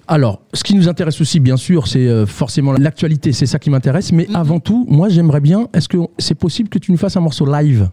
[0.08, 3.70] Alors, ce qui nous intéresse aussi, bien sûr, c'est euh, forcément l'actualité, c'est ça qui
[3.70, 4.12] m'intéresse.
[4.12, 7.20] Mais avant tout, moi, j'aimerais bien, est-ce que c'est possible que tu nous fasses un
[7.20, 7.90] morceau live?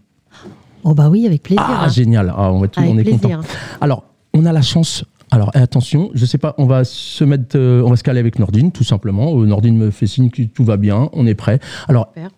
[0.83, 1.63] Oh bah oui, avec plaisir.
[1.65, 1.89] Ah, hein.
[1.89, 3.19] génial, ah, on, va tout, avec on est content.
[3.19, 3.41] plaisir.
[3.81, 5.05] Alors, on a la chance.
[5.29, 8.19] Alors, eh, attention, je sais pas, on va se mettre, euh, on va se caler
[8.19, 9.37] avec Nordine, tout simplement.
[9.39, 11.59] Euh, Nordine me fait signe que tout va bien, on est prêt.
[11.87, 12.29] Alors, Super.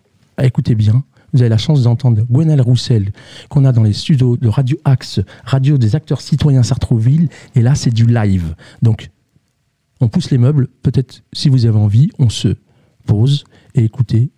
[0.42, 1.02] écoutez bien,
[1.34, 3.12] vous avez la chance d'entendre Gwenelle Roussel,
[3.48, 7.74] qu'on a dans les studios de Radio Axe, radio des acteurs citoyens Sartrouville, et là,
[7.74, 8.54] c'est du live.
[8.80, 9.10] Donc,
[10.00, 12.56] on pousse les meubles, peut-être, si vous avez envie, on se
[13.04, 13.44] pose,
[13.74, 14.30] et écoutez,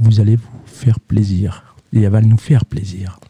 [0.00, 1.76] vous allez vous faire plaisir.
[1.92, 3.20] Et elle va nous faire plaisir.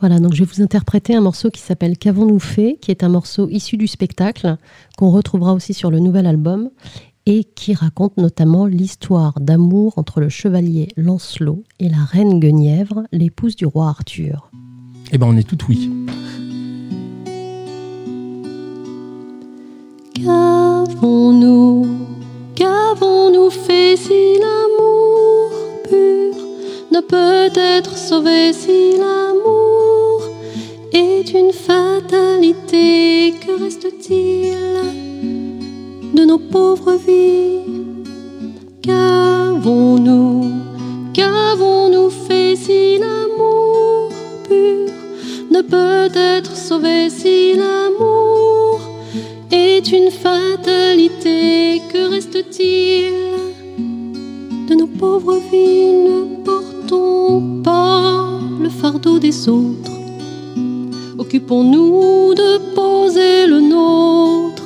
[0.00, 3.08] Voilà, donc je vais vous interpréter un morceau qui s'appelle Qu'avons-nous fait qui est un
[3.08, 4.56] morceau issu du spectacle,
[4.96, 6.70] qu'on retrouvera aussi sur le nouvel album,
[7.28, 13.54] et qui raconte notamment l'histoire d'amour entre le chevalier Lancelot et la reine Guenièvre, l'épouse
[13.54, 14.50] du roi Arthur.
[15.12, 15.90] Eh ben, on est tout oui.
[20.14, 21.86] Qu'avons-nous,
[22.54, 25.50] qu'avons-nous fait si l'amour
[25.84, 26.34] pur
[26.92, 30.22] ne peut être sauvé si l'amour
[30.94, 33.34] est une fatalité?
[33.38, 35.47] Que reste-t-il
[36.18, 37.60] de nos pauvres vies
[38.82, 40.50] Qu'avons-nous,
[41.14, 44.10] qu'avons-nous fait si l'amour
[44.48, 44.90] pur
[45.54, 48.80] ne peut être sauvé si l'amour
[49.52, 51.82] est une fatalité?
[51.92, 53.14] Que reste-t-il
[54.68, 55.92] de nos pauvres vies?
[56.08, 59.92] Ne portons pas le fardeau des autres.
[61.16, 64.57] Occupons-nous de poser le nôtre,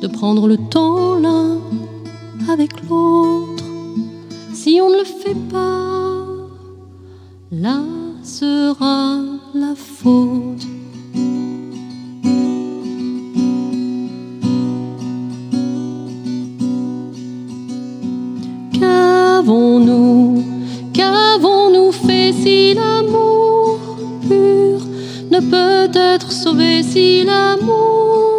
[0.00, 1.58] de prendre le temps l'un
[2.50, 3.64] avec l'autre.
[4.54, 6.24] Si on ne le fait pas,
[7.52, 7.80] là
[8.22, 9.18] sera
[9.54, 10.66] la faute.
[18.72, 20.42] Qu'avons-nous,
[20.94, 23.78] qu'avons-nous fait si l'amour
[24.26, 24.80] pur
[25.30, 28.29] ne peut être sauvé si l'amour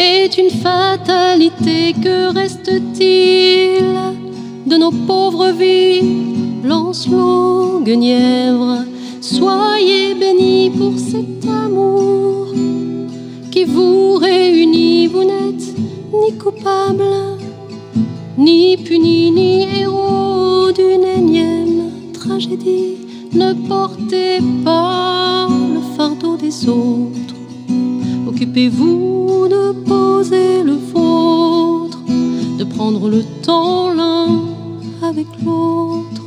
[0.00, 1.92] est une fatalité.
[1.92, 3.84] Que reste-t-il
[4.66, 6.02] de nos pauvres vies?
[6.64, 8.84] Lancelot, Guenièvre,
[9.20, 12.46] soyez bénis pour cet amour
[13.50, 15.06] qui vous réunit.
[15.08, 15.74] Vous n'êtes
[16.12, 17.14] ni coupable,
[18.38, 22.98] ni puni, ni héros d'une énième tragédie.
[23.32, 27.29] Ne portez pas le fardeau des autres.
[28.50, 32.00] Occupez-vous de poser le vôtre,
[32.58, 34.26] de prendre le temps l'un
[35.04, 36.24] avec l'autre.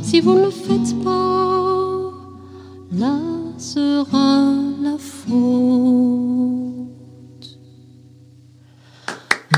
[0.00, 2.12] Si vous ne le faites pas,
[2.92, 3.18] là
[3.58, 5.26] sera la faute.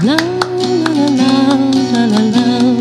[0.02, 2.79] La, la, la, la,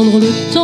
[0.00, 0.59] prendre le temps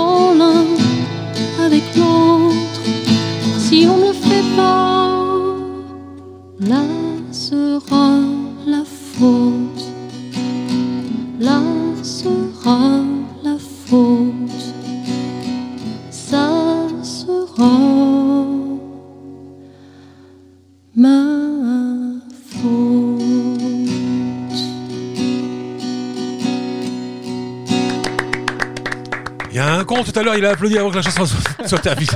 [30.16, 32.08] tout à l'heure, il a applaudi avant que la chanson soit, soit terminée.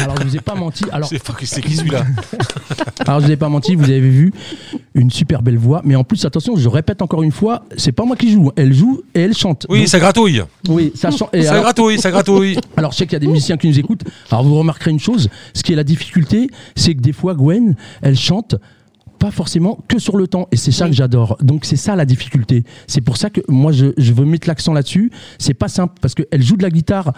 [0.00, 0.84] Alors je vous ai pas menti.
[0.90, 2.04] Alors, C'est qui celui-là
[3.06, 3.74] alors je vous ai pas menti.
[3.74, 4.32] Vous avez vu
[4.94, 8.04] une super belle voix, mais en plus attention, je répète encore une fois, c'est pas
[8.06, 8.52] moi qui joue.
[8.56, 9.66] Elle joue et elle chante.
[9.68, 10.42] Oui, Donc, ça gratouille.
[10.68, 11.28] oui, ça chante.
[11.42, 12.56] Ça alors- gratouille, ça gratouille.
[12.78, 14.04] Alors, je sais qu'il y a des musiciens qui nous écoutent.
[14.30, 17.76] Alors, vous remarquerez une chose ce qui est la difficulté, c'est que des fois, Gwen,
[18.00, 18.54] elle chante
[19.22, 20.48] pas forcément que sur le temps.
[20.50, 21.36] Et c'est ça que j'adore.
[21.40, 22.64] Donc, c'est ça la difficulté.
[22.88, 25.12] C'est pour ça que moi, je, je veux mettre l'accent là-dessus.
[25.38, 27.12] C'est pas simple parce qu'elle joue de la guitare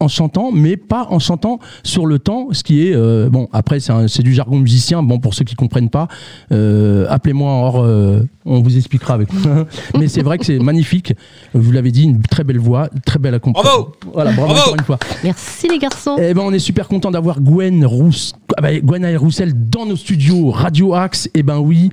[0.00, 3.48] en chantant, mais pas en chantant sur le temps, ce qui est euh, bon.
[3.52, 5.02] Après, c'est un- c'est du jargon musicien.
[5.02, 6.08] Bon, pour ceux qui comprennent pas,
[6.52, 9.28] euh, appelez-moi hors, euh, on vous expliquera avec.
[9.98, 11.12] mais c'est vrai que c'est magnifique.
[11.54, 13.70] Vous l'avez dit, une très belle voix, très belle accompagnement.
[13.72, 14.98] Bravo Voilà, bravo, Bravo encore une fois.
[15.22, 16.16] Merci les garçons.
[16.18, 19.96] Eh ben, on est super content d'avoir Gwen Rousse, ah bah, Gwen Roussel dans nos
[19.96, 21.28] studios Radio Axe.
[21.34, 21.90] Eh ben oui,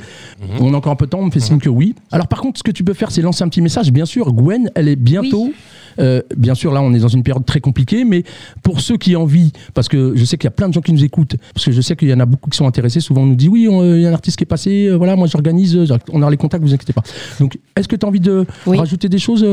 [0.60, 1.94] on a encore un peu de temps, on me fait signe que oui.
[2.12, 3.92] Alors par contre, ce que tu peux faire, c'est lancer un petit message.
[3.92, 5.52] Bien sûr, Gwen, elle est bientôt.
[6.00, 8.24] Euh, bien sûr, là, on est dans une période très compliquée, mais
[8.64, 10.82] pour ceux qui ont envie, parce que je sais qu'il y a plein de gens
[10.82, 13.00] qui nous écoutent, parce que je sais qu'il y en a beaucoup qui sont intéressés.
[13.00, 14.88] Souvent, on nous dit oui, il y a un artiste qui est passé.
[14.88, 15.76] euh, voilà, moi, j'organise.
[15.76, 17.04] euh, on a les contacts, vous inquiétez pas.
[17.40, 18.78] Donc, est-ce que tu as envie de Oui.
[18.78, 19.46] rajouter des choses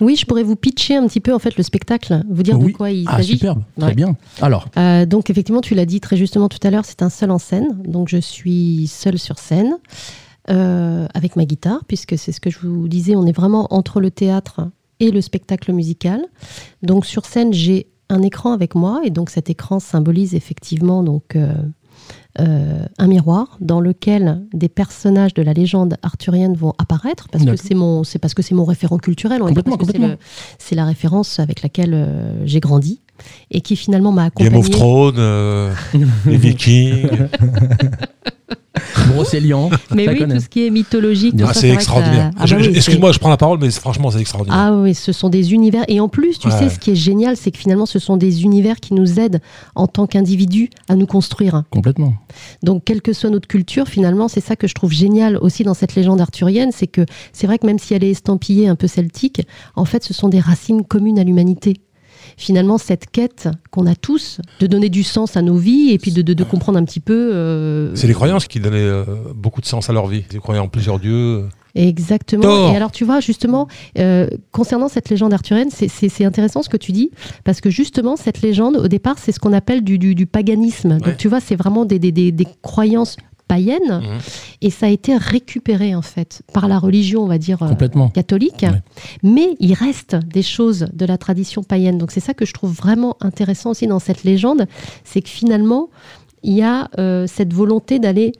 [0.00, 2.72] Oui, je pourrais vous pitcher un petit peu en fait le spectacle, vous dire Oui.
[2.72, 3.32] de quoi il Ah, s'agit.
[3.38, 4.16] superbe, très bien.
[4.40, 7.30] Alors, Euh, donc effectivement, tu l'as dit très justement tout à l'heure, c'est un seul
[7.30, 7.78] en scène.
[7.86, 9.76] Donc je suis seule sur scène
[10.50, 14.00] euh, avec ma guitare, puisque c'est ce que je vous disais, on est vraiment entre
[14.00, 14.68] le théâtre
[15.02, 16.24] et le spectacle musical.
[16.82, 21.34] Donc sur scène, j'ai un écran avec moi, et donc cet écran symbolise effectivement donc
[21.34, 21.52] euh,
[22.40, 27.56] euh, un miroir dans lequel des personnages de la légende arthurienne vont apparaître, parce que
[27.56, 30.06] c'est mon, c'est parce que c'est mon référent culturel, Complètement, c'est complètement.
[30.08, 30.18] le-
[30.58, 33.00] c'est la référence avec laquelle euh, j'ai grandi
[33.50, 34.58] et qui finalement m'a Game accompagnée.
[34.58, 35.72] of Thrones, euh,
[36.26, 37.08] les Vikings.
[39.08, 40.36] Brocélian, Mais oui, connaît.
[40.36, 42.30] tout ce qui est mythologique, tout Ah, ça, c'est extraordinaire.
[42.32, 44.22] ça- Ah Je- bah je- oui, Excuse-moi, je prends la parole, mais franchement, c'est c'est-
[44.22, 44.58] extraordinaire.
[44.58, 45.84] Ah oui, ce sont des univers.
[45.88, 46.56] Et en plus, tu Ouais.
[46.58, 49.40] sais, ce qui est génial, c'est que finalement, ce sont des univers qui nous aident
[49.74, 51.64] en tant qu'individus à nous construire.
[51.70, 52.14] Complètement.
[52.62, 55.74] Donc, quelle que soit notre culture, finalement, c'est ça que je trouve génial aussi dans
[55.74, 58.86] cette légende arthurienne, c'est que c'est vrai que même si elle est estampillée un peu
[58.86, 59.42] celtique,
[59.76, 61.76] en fait, ce sont des racines communes à l'humanité.
[62.36, 66.12] Finalement, cette quête qu'on a tous de donner du sens à nos vies et puis
[66.12, 67.30] de, comprendre un petit peu.
[67.34, 70.24] euh, C'est les croyances qui donnaient euh, beaucoup de sens à leur vie.
[70.32, 71.46] Ils croyaient en plusieurs dieux.
[71.74, 72.42] Exactement.
[72.42, 72.72] Thor.
[72.72, 73.66] Et alors, tu vois, justement,
[73.98, 77.10] euh, concernant cette légende arthurienne, c'est- intéressant ce que tu dis,
[77.44, 80.92] parce que justement, cette légende, au départ, c'est ce qu'on appelle du, du- du paganisme.
[80.92, 80.98] Ouais.
[81.00, 83.16] Donc, tu vois, c'est vraiment des, des- des- des croyances
[83.48, 84.18] païenne, Mhm.
[84.62, 88.62] et ça a été récupéré en fait par la religion, on va dire, euh, catholique,
[88.62, 88.80] Ouais.
[89.22, 91.98] mais il reste des choses de la tradition païenne.
[91.98, 94.66] Donc c'est ça que je trouve vraiment intéressant aussi dans cette légende,
[95.04, 95.90] c'est que finalement,
[96.42, 98.32] il y a euh, cette volonté d'aller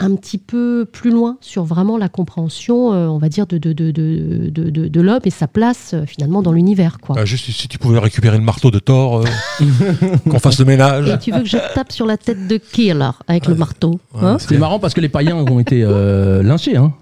[0.00, 3.72] un petit peu plus loin sur vraiment la compréhension, euh, on va dire, de, de,
[3.72, 6.98] de, de, de, de- de l'homme et sa place euh, finalement dans l'univers.
[7.00, 7.16] Quoi.
[7.18, 9.24] Ah, juste si tu pouvais récupérer le marteau de Thor, euh,
[10.30, 11.08] qu'on fasse le ménage.
[11.08, 14.00] Et tu veux que je tape sur la tête de qui alors avec le marteau
[14.14, 16.76] Ouais, hein C'est marrant parce que les païens ont été euh, lynchés.
[16.76, 16.92] Hein.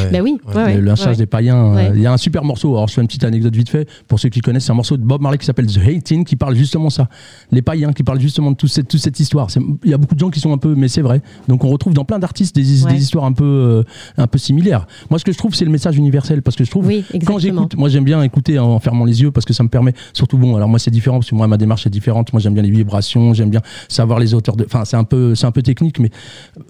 [0.00, 0.10] Ouais.
[0.10, 1.16] Ben oui, Ouais, ouais, ouais, le lynchage ouais.
[1.16, 1.74] des païens.
[1.74, 1.88] Ouais.
[1.90, 2.70] euh, Il y a un super morceau.
[2.74, 3.88] Alors, je fais une petite anecdote vite fait.
[4.08, 6.36] Pour ceux qui connaissent, c'est un morceau de Bob Marley qui s'appelle The Hating qui
[6.36, 7.08] parle justement ça.
[7.52, 9.48] Les païens qui parlent justement de toute cette, toute cette histoire.
[9.84, 11.22] Il y a beaucoup de gens qui sont un peu, mais c'est vrai.
[11.46, 12.92] Donc, on retrouve dans plein d'artistes des, Ouais.
[12.92, 13.82] des histoires un peu, euh,
[14.16, 14.86] un peu similaires.
[15.10, 16.86] Moi, ce que je trouve, c'est le message universel parce que je trouve.
[16.86, 19.68] Oui, Quand j'écoute, moi j'aime bien écouter en fermant les yeux parce que ça me
[19.68, 22.32] permet, surtout bon, alors moi c'est différent parce que moi ma démarche est différente.
[22.32, 24.64] Moi j'aime bien les vibrations, j'aime bien savoir les auteurs de.
[24.64, 26.10] Enfin c'est un peu, c'est un peu technique, mais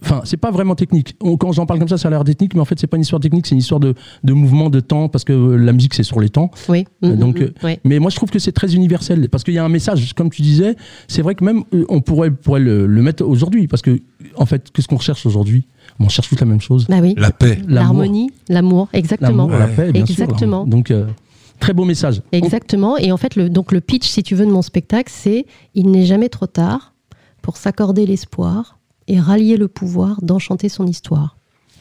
[0.02, 1.16] enfin c'est pas vraiment technique.
[1.22, 2.97] On- quand j'en parle comme ça, ça a l'air technique, mais en fait c'est pas
[2.98, 5.72] une histoire technique, c'est une histoire de, de mouvement, de temps parce que euh, la
[5.72, 6.50] musique c'est sur les temps.
[6.68, 6.84] Oui.
[7.04, 7.76] Euh, donc, mhm, euh.
[7.84, 10.30] Mais moi je trouve que c'est très universel parce qu'il y a un message, comme
[10.30, 10.76] tu disais.
[11.08, 14.00] C'est vrai que même on pourrait, pourrait le, le mettre aujourd'hui parce que
[14.36, 15.66] en fait qu'est-ce qu'on recherche aujourd'hui?
[16.00, 16.86] On cherche toute la même chose.
[16.88, 17.14] Bah oui.
[17.16, 17.58] La paix.
[17.66, 19.48] L'harmonie, l'amour, exactement.
[19.48, 20.22] La paix, bien sûr.
[20.22, 20.66] Exactement.
[20.66, 21.06] Donc euh,
[21.60, 22.20] très beau message.
[22.32, 22.98] Exactement.
[22.98, 25.90] Et en fait, le, donc le pitch, si tu veux, de mon spectacle, c'est il
[25.90, 26.94] n'est jamais trop tard
[27.42, 31.37] pour s'accorder l'espoir et rallier le pouvoir d'enchanter son histoire.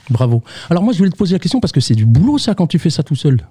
[0.10, 0.43] Bravo.
[0.70, 2.68] Alors moi je voulais te poser la question parce que c'est du boulot ça quand
[2.68, 3.41] tu fais ça tout seul.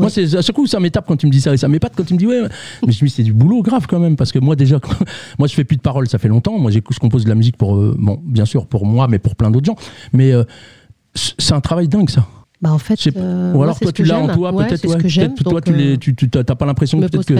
[0.00, 1.92] Moi, c'est à chaque coup ça m'étape quand tu me dis ça et ça m'épate
[1.96, 2.42] quand tu me dis ouais.
[2.84, 4.96] Mais je me dis c'est du boulot grave quand même parce que moi déjà, quand-
[5.38, 6.58] moi je fais plus de paroles, ça fait longtemps.
[6.58, 9.36] Moi je compose de la musique pour euh, bon bien sûr pour moi mais pour
[9.36, 9.76] plein d'autres gens.
[10.12, 10.42] Mais euh,
[11.14, 12.26] c'est un travail dingue ça.
[12.64, 14.96] Bah en fait, euh, Ou alors toi tu l'as en toi Ouais, peut-être ouais,
[15.44, 17.34] toi tu euh, les tu tu- pas l'impression peut-être que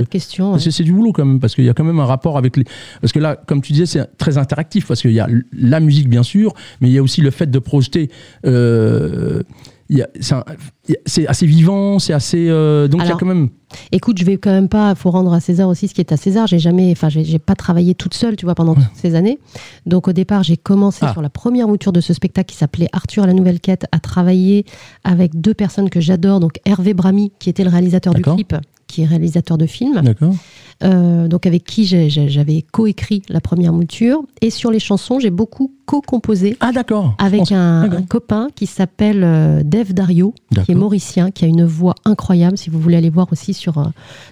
[0.66, 2.59] que c'est du boulot quand même, parce qu'il y a quand même un rapport avec
[2.59, 2.64] les.
[3.01, 6.11] Parce que là, comme tu disais, c'est très interactif, parce qu'il y a la musique,
[6.11, 6.53] bien sûr,
[6.83, 8.11] mais il y a aussi le fait de projeter.
[8.45, 9.43] euh,
[9.89, 12.49] c'est il assez vivant, c'est assez.
[12.49, 13.49] euh, donc il y a quand même.
[13.91, 16.16] Écoute, je vais quand même pas, faut rendre à César aussi ce qui est à
[16.16, 16.47] César.
[16.47, 19.39] J'ai jamais, enfin, j'ai pas travaillé toute seule, tu vois, pendant toutes ces années.
[19.85, 21.12] Donc au départ, j'ai commencé Ah.
[21.12, 24.64] sur la première mouture de ce spectacle qui s'appelait Arthur la nouvelle quête, à travailler
[25.03, 26.39] avec deux personnes que j'adore.
[26.41, 28.55] Donc Hervé Bramy, qui était le réalisateur du clip,
[28.95, 30.01] qui est réalisateur de film.
[30.03, 30.34] D'accord.
[30.82, 34.22] Euh, donc avec qui j'avais coécrit la première mouture.
[34.40, 37.16] Et sur les chansons, j'ai beaucoup co-composé Ah, d'accord.
[37.18, 40.32] avec un, copain qui s'appelle euh, Dave Dario,
[40.64, 42.57] qui est mauricien, qui a une voix incroyable.
[42.57, 43.84] Si vous voulez aller voir aussi sur, euh,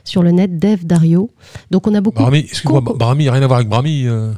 [0.04, 1.30] sur le net, Dave Dario.
[1.72, 4.32] Donc on a beaucoup Brahmi, excuse-moi, Brahmi, rien à voir avec Brahmi, euh,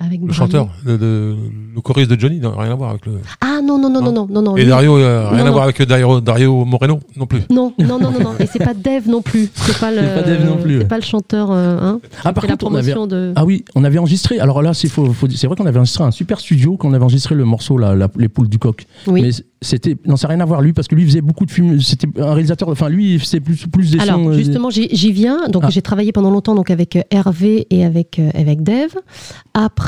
[0.00, 1.36] avec le chanteur, le, le,
[1.74, 3.14] le choriste de Johnny, non, rien à voir avec le.
[3.40, 4.26] Ah non non non non Non.
[4.30, 4.56] non non.
[4.56, 7.40] Et lui- Dario, euh, rien Non, à voir avec Dario, Dario Moreno, non plus.
[7.50, 8.30] Non, non, non, non, non.
[8.38, 9.48] Et c'est pas Dave non plus.
[9.54, 9.96] C'est pas le.
[9.96, 10.82] Pas Dave non plus, ouais.
[10.82, 11.50] C'est pas le chanteur.
[11.50, 12.92] euh, hein, Ah, par fait la contre, on avait.
[12.92, 13.32] promotion de.
[13.34, 14.38] Ah oui, on avait enregistré.
[14.38, 17.02] Alors là, c'est faux, faut- c'est vrai qu'on avait enregistré un super studio, qu'on avait
[17.04, 18.86] enregistré le morceau, là, la- les poules du coq.
[19.08, 19.20] oui.
[19.22, 19.30] Mais
[19.60, 21.80] c'était, non, ça n'a rien à voir lui, parce que lui faisait beaucoup de films.
[21.80, 22.68] C'était un réalisateur.
[22.68, 24.28] Enfin, lui, c'est plus, plus des Alors sons.
[24.28, 25.48] euh, justement, j'y viens.
[25.48, 25.70] Donc Ah.
[25.70, 28.92] j'ai travaillé pendant longtemps donc avec euh, Hervé et avec euh, avec Dave.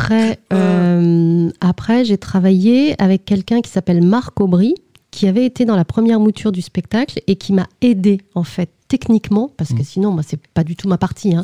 [0.01, 4.75] Après, euh, après j'ai travaillé avec quelqu'un qui s'appelle Marc Aubry,
[5.11, 8.71] qui avait été dans la première mouture du spectacle et qui m'a aidé en fait
[8.91, 9.79] techniquement, parce Mm.
[9.79, 11.35] que sinon, moi, c'est pas du tout ma partie.
[11.35, 11.43] hein.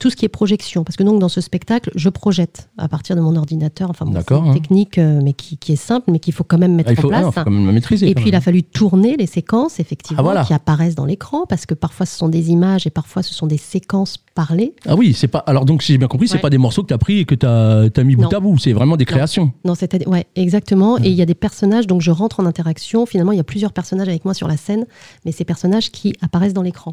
[0.00, 3.14] Tout ce qui est projection, parce que donc dans ce spectacle, je projette à partir
[3.14, 3.90] de mon ordinateur.
[3.90, 4.52] Enfin, bon, une hein.
[4.54, 6.98] technique, euh, mais qui, qui est simple, mais qu'il faut quand même mettre Ah, il
[7.00, 7.24] faut, en place.
[7.28, 8.08] ah, faut quand même maîtriser.
[8.08, 10.44] Et quand puis il a fallu tourner les séquences, effectivement, Ah, voilà.
[10.44, 13.46] qui apparaissent dans l'écran, parce que parfois ce sont des images et parfois ce sont
[13.46, 14.74] des séquences parlées.
[14.86, 15.40] Ah oui, c'est pas.
[15.40, 16.40] Alors donc, si j'ai bien compris, c'est Ouais.
[16.40, 18.58] pas des morceaux que tu as pris et que tu as, mis bout à bout.
[18.58, 19.52] C'est vraiment des créations.
[19.64, 20.98] Non, c'est ouais, exactement.
[20.98, 23.04] Et il y a des personnages, donc je rentre en interaction.
[23.06, 24.86] Finalement, il y a plusieurs personnages avec moi sur la scène,
[25.24, 26.85] mais ces personnages qui apparaissent dans l'écran.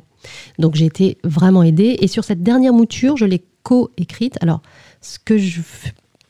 [0.59, 1.97] Donc j'ai été vraiment aidée.
[1.99, 4.37] Et sur cette dernière mouture, je l'ai co-écrite.
[4.41, 4.61] Alors,
[5.01, 5.61] ce que je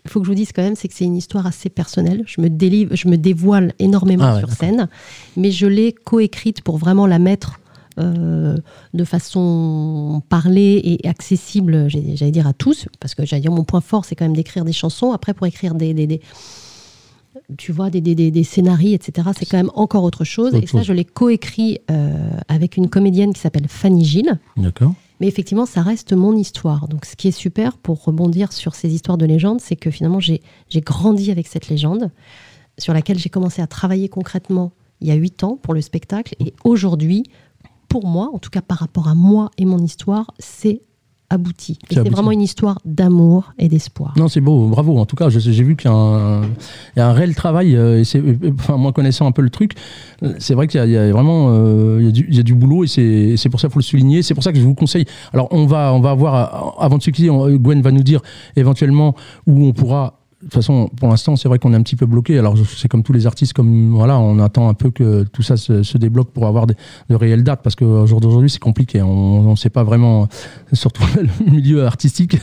[0.05, 2.23] il faut que je vous dise quand même, c'est que c'est une histoire assez personnelle.
[2.27, 4.89] Je me délivre, je me dévoile énormément Ah ouais, sur scène,
[5.37, 7.61] mais je l'ai coécrite pour vraiment la mettre
[7.99, 8.57] euh,
[8.93, 13.79] de façon parlée et accessible, j'allais dire à tous, parce que j'allais dire mon point
[13.79, 15.13] fort, c'est quand même d'écrire des chansons.
[15.13, 16.19] Après, pour écrire des, des, des-
[17.57, 20.53] tu vois, des, des, des, des scénarii, etc., c'est quand même encore autre chose.
[20.53, 20.87] Autre et ça, chose.
[20.87, 24.39] je l'ai coécrit euh, avec une comédienne qui s'appelle Fanny Gilles.
[24.57, 24.93] D'accord.
[25.19, 26.87] Mais effectivement, ça reste mon histoire.
[26.87, 30.19] Donc, ce qui est super pour rebondir sur ces histoires de légendes, c'est que finalement,
[30.19, 30.41] j'ai
[30.75, 32.11] grandi avec cette légende,
[32.77, 34.71] sur laquelle j'ai commencé à travailler concrètement
[35.01, 36.35] il y a huit ans pour le spectacle.
[36.39, 37.23] Et aujourd'hui,
[37.87, 40.81] pour moi, en tout cas par rapport à moi et mon histoire, c'est
[41.29, 41.79] abouti.
[41.89, 44.13] Et C'est vraiment une histoire d'amour et d'espoir.
[44.17, 44.97] Non, c'est beau, bravo.
[44.97, 47.75] En tout cas, j'ai vu qu'il y a un, il y a un réel travail.
[47.75, 49.73] euh, et enfin, moi, connaissant un peu le truc,
[50.21, 52.25] euh, c'est vrai qu'il y a, il y a vraiment euh, il y a du,
[52.29, 54.21] il y a du boulot et c'est, pour ça qu'il faut le souligner.
[54.21, 55.05] C'est pour ça que je vous conseille.
[55.33, 58.21] Alors, on va, on va voir, euh, avant de se quitter, Gwen va nous dire
[58.55, 59.15] éventuellement
[59.47, 62.37] où on pourra toute façon, pour l'instant, c'est vrai qu'on est un petit peu bloqué.
[62.37, 65.57] Alors, c'est comme tous les artistes, comme voilà, on attend un peu que tout ça
[65.57, 66.75] se, se débloque pour avoir de
[67.09, 69.01] réelles dates, parce qu'au jour d'aujourd'hui, c'est compliqué.
[69.01, 70.27] On ne sait pas vraiment,
[70.73, 72.37] surtout le milieu artistique.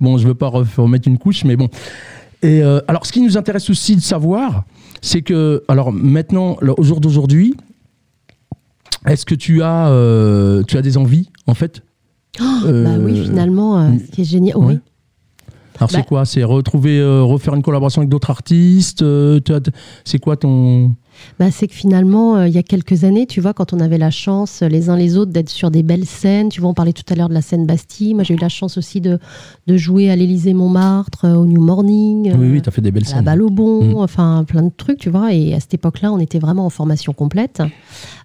[0.00, 1.68] bon, je veux pas remettre une couche, mais bon.
[2.42, 4.64] Et euh, alors, ce qui nous intéresse aussi de savoir,
[5.00, 7.54] c'est que, alors maintenant, au jour d'aujourd'hui,
[9.06, 11.82] est-ce que tu as, euh, tu as des envies, en fait?
[12.38, 14.56] Bah Euh, oui, finalement, euh, ce qui est génial.
[14.56, 14.78] Oui.
[15.78, 19.40] Alors c'est Bah- quoi C'est retrouver, euh, refaire une collaboration avec d'autres artistes euh,
[20.04, 20.94] C'est quoi ton
[21.40, 23.98] Bah, c'est que finalement, euh, il y a quelques années, tu vois, quand on avait
[23.98, 26.92] la chance, les uns les autres, d'être sur des belles scènes, tu vois, on parlait
[26.92, 28.14] tout à l'heure de la scène Bastille.
[28.14, 29.18] Moi, j'ai eu la chance aussi de,
[29.66, 33.14] de jouer à l'Élysée-Montmartre, au New Morning, Oui, oui, as fait des belles à la
[33.16, 33.24] scènes.
[33.24, 33.96] balle au bon, Mm.
[33.98, 35.32] enfin, plein de trucs, tu vois.
[35.34, 37.62] Et à cette époque-là, on était vraiment en formation complète.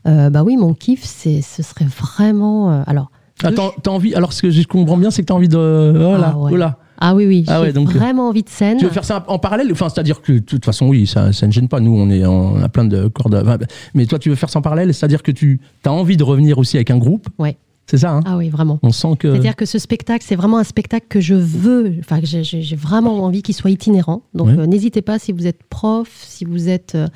[0.06, 2.84] Bah oui, mon kiff, ce serait vraiment.
[2.86, 3.10] alors.
[3.42, 5.58] Attends, t'as envie Alors ce que je comprends bien, c'est que tu as envie de.
[5.58, 6.52] Oh là, Ah ouais.
[6.54, 6.58] oh.
[7.00, 8.78] Ah oui, oui, Ah j'ai ouais, donc, vraiment envie de scène.
[8.78, 9.70] Tu veux faire ça en parallèle?
[9.72, 11.80] Enfin, c'est-à-dire que de toute façon, oui, ça, ça ne gêne pas.
[11.80, 13.66] Nous, on, est, on a plein de cordes.
[13.94, 14.94] mais toi, tu veux faire ça en parallèle?
[14.94, 17.28] C'est-à-dire que tu as envie de revenir aussi avec un groupe?
[17.40, 17.58] Ouais.
[17.88, 18.20] C'est ça, hein?
[18.26, 18.80] Ah oui, vraiment.
[18.84, 19.32] On sent que.
[19.32, 23.42] C'est-à-dire que ce spectacle, c'est vraiment un spectacle que je veux, enfin, j'ai- vraiment envie
[23.42, 24.22] qu'il soit itinérant.
[24.36, 24.60] Donc, Ouais.
[24.60, 27.08] euh, n'hésitez pas si vous êtes prof, si vous êtes euh,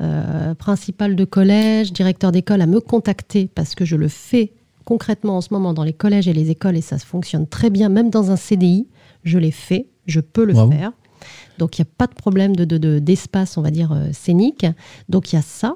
[0.00, 4.52] euh, principal de collège, directeur d'école, à me contacter parce que je le fais
[4.84, 7.88] concrètement en ce moment dans les collèges et les écoles et ça fonctionne très bien,
[7.88, 8.86] même dans un CDI,
[9.26, 10.72] je l'ai fait, je peux le Bravo.
[10.72, 10.92] faire.
[11.58, 14.08] Donc, il n'y a pas de problème de, de- de- d'espace, on va dire, euh,
[14.12, 14.66] scénique.
[15.08, 15.74] Donc, il y a ça.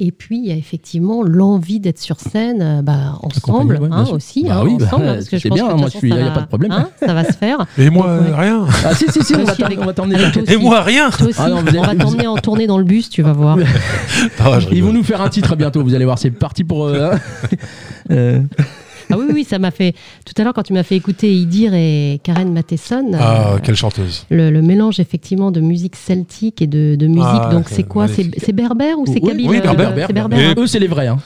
[0.00, 4.04] Et puis, il y a effectivement l'envie d'être sur scène euh, bah, ensemble, ouais, hein,
[4.12, 5.98] aussi, Bah hein, oui, bah, ensemble, parce que je c'est pense bien, que moi, je
[5.98, 6.72] suis façon, là, y a ça pas de va- problème.
[6.72, 7.64] hein, ça va se faire.
[7.78, 8.34] Et moi, Donc, ouais.
[8.34, 8.66] rien.
[8.84, 10.16] Ah si, si, si, on va Aussi on va t'emmener.
[10.48, 11.08] Et moi, rien.
[11.08, 13.56] Aussi, Ah non, on va t'emmener en tournée dans le bus, tu vas voir.
[14.40, 16.86] Ah, Ils vont nous faire un titre bientôt, vous allez voir, c'est parti pour.
[16.86, 17.14] euh,
[18.10, 18.40] euh,
[19.12, 19.94] Ah oui, oui, ça m'a fait.
[20.24, 23.74] Tout à l'heure, quand tu m'as fait écouter Idir et Karen Matheson, Ah, euh, quelle
[23.76, 24.26] chanteuse.
[24.30, 28.06] le, le mélange effectivement de musique celtique et de, de musique, Ah, donc c'est quoi?
[28.08, 30.28] C'est berbère ou c'est oui, kabyle oui, euh, berbère, C'est berbère.
[30.28, 30.38] berbère.
[30.40, 30.54] Et- hein?
[30.58, 31.06] Eux, c'est les vrais.
[31.08, 31.18] Hein.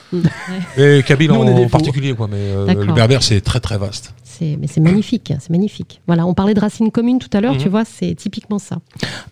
[0.76, 1.78] Et Kabyle Nous, on est des en faux.
[1.78, 2.28] particulier, quoi.
[2.30, 4.12] Mais euh, le berbère, c'est très très vaste.
[4.38, 6.02] C'est mais c'est magnifique, c'est magnifique.
[6.06, 7.58] Voilà, on parlait de racines communes tout à l'heure, Mhm.
[7.60, 8.78] tu vois, c'est typiquement ça.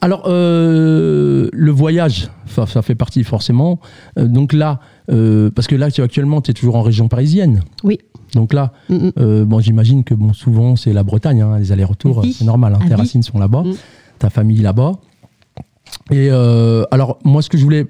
[0.00, 3.80] Alors, euh, le voyage, ça, ça fait partie forcément.
[4.18, 4.80] Euh, donc là,
[5.10, 7.62] euh, parce que là, tu- actuellement, tu es toujours en région parisienne.
[7.82, 7.98] Oui.
[8.34, 9.44] Donc là, Mm, mm.
[9.44, 12.32] bon, j'imagine que bon, souvent, c'est la Bretagne, hein, les allers-retours, Oui.
[12.32, 12.74] c'est normal.
[12.74, 13.74] hein, Ah tes racines sont là-bas, Mm.
[14.18, 14.92] ta famille là-bas.
[16.10, 16.30] Et
[16.90, 17.86] alors, moi, ce que je voulais.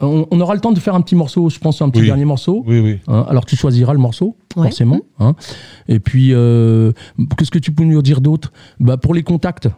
[0.00, 2.06] On, on aura le temps de faire un petit morceau, je pense, un petit Oui.
[2.06, 2.62] dernier morceau.
[2.66, 2.98] Oui, oui.
[3.08, 4.64] Hein, alors tu choisiras le morceau, Ouais.
[4.64, 5.00] forcément.
[5.18, 5.34] hein.
[5.88, 6.92] Et puis, euh,
[7.38, 8.52] qu'est-ce que tu peux nous dire d'autre?
[8.80, 9.68] Bah, Pour les contacts,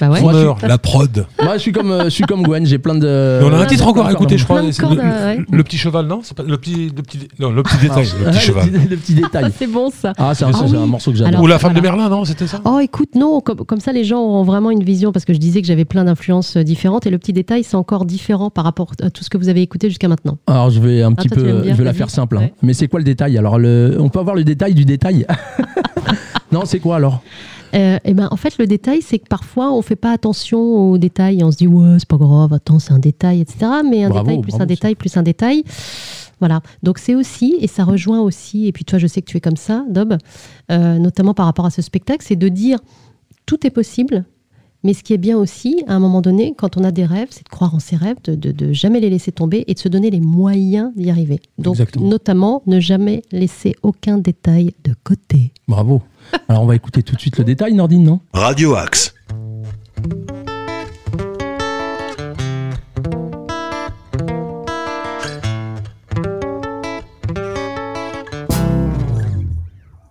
[0.00, 0.20] bah ouais.
[0.66, 1.26] La prod.
[1.42, 3.38] Moi, je suis comme, euh, je suis comme Gwen, j'ai plein de.
[3.40, 4.58] Mais on a un Ah, titre encore à écouter, je crois.
[4.58, 5.36] Plein de c'est cordes, le, ouais.
[5.36, 6.20] le- le petit cheval, non?
[6.22, 8.70] C'est pas le petit, le petit, non, le petit détail, le Ah, petit cheval.
[8.90, 9.44] le petit détail.
[9.46, 10.12] Ah, c'est bon ça.
[10.18, 10.88] Ah, c'est un, Ah c'est un oui.
[10.88, 11.28] morceau que j'adore.
[11.34, 11.96] Alors- Ou la femme de voilà.
[11.96, 12.60] Merlin, non C'était ça?
[12.64, 15.38] Oh écoute, non, comme, comme ça les gens auront vraiment une vision parce que je
[15.38, 18.64] disais que j'avais plein d'influences euh, différentes et le petit détail c'est encore différent par
[18.64, 20.38] rapport à tout ce que vous avez écouté jusqu'à maintenant.
[20.46, 21.94] Alors je vais un petit toi, tu peu, je vais la vas-y.
[21.98, 22.36] faire simple.
[22.38, 22.40] hein.
[22.40, 22.54] Ouais.
[22.62, 23.36] Mais c'est quoi le détail?
[23.38, 25.26] Alors le, on peut avoir le détail du détail?
[26.52, 27.22] non, c'est quoi alors?
[27.74, 30.58] Euh, et ben en fait le détail c'est que parfois on fait pas attention
[30.90, 33.58] aux détails, on se dit ouais c'est pas grave, attends c'est un détail etc.
[33.88, 35.64] Mais un Bravo, détail plus bravo, un détail plus un détail.
[36.40, 39.36] Voilà, donc c'est aussi, et ça rejoint aussi, et puis toi je sais que tu
[39.36, 40.16] es comme ça, Dob,
[40.70, 42.78] euh, notamment par rapport à ce spectacle, c'est de dire
[43.44, 44.24] tout est possible,
[44.84, 47.26] mais ce qui est bien aussi, à un moment donné, quand on a des rêves,
[47.32, 49.78] c'est de croire en ses rêves, de, de- de jamais les laisser tomber et de
[49.80, 51.40] se donner les moyens d'y arriver.
[51.58, 52.06] Donc Exactement.
[52.06, 55.52] notamment, ne jamais laisser aucun détail de côté.
[55.66, 56.00] Bravo.
[56.48, 58.20] Alors on va écouter tout de suite le détail, Nordine, non?
[58.32, 59.14] Radio Axe.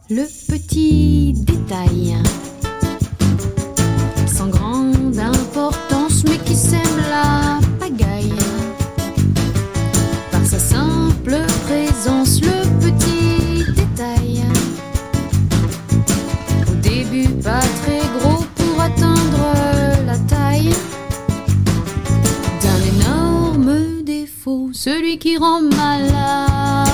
[0.10, 1.37] Le petit
[24.88, 26.88] celui qui rend malade.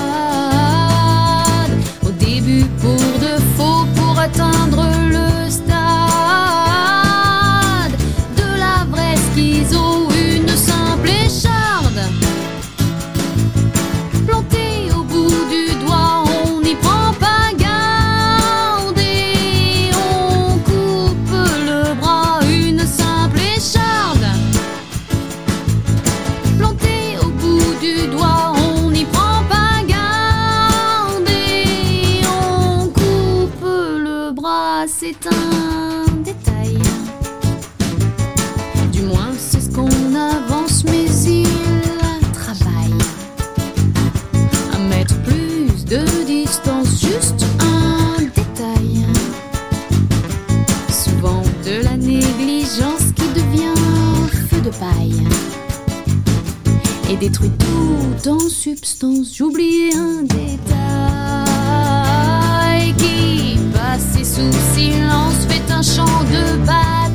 [2.04, 4.84] Au début pour de faux, pour atteindre
[5.16, 5.33] le
[45.94, 49.06] de distance, juste un détail.
[50.90, 53.78] Souvent de la négligence qui devient
[54.50, 55.22] feu de paille
[57.12, 59.36] et détruit tout en substance.
[59.38, 60.64] J'oubliais un détail
[62.98, 67.14] qui, passé sous silence, fait un champ de bataille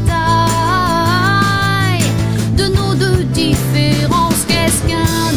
[2.57, 4.45] de nos deux différences.
[4.47, 5.28] Qu'est-ce qu'un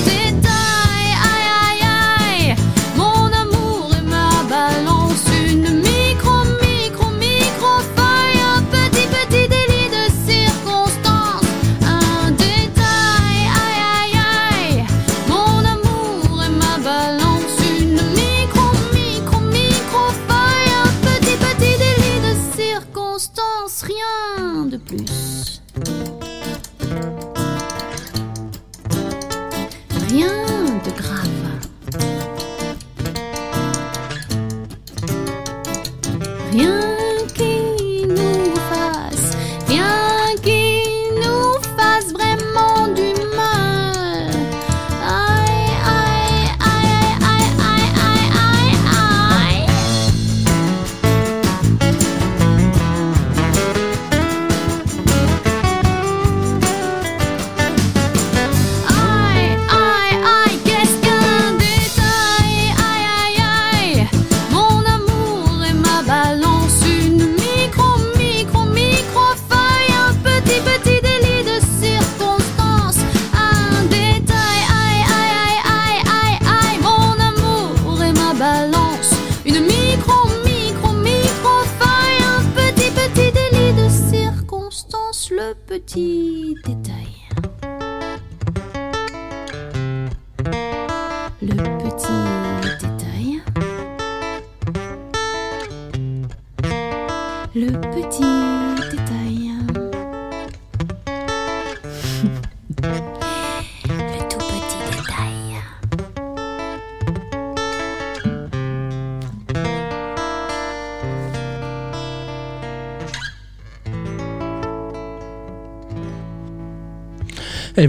[85.72, 87.21] petit détail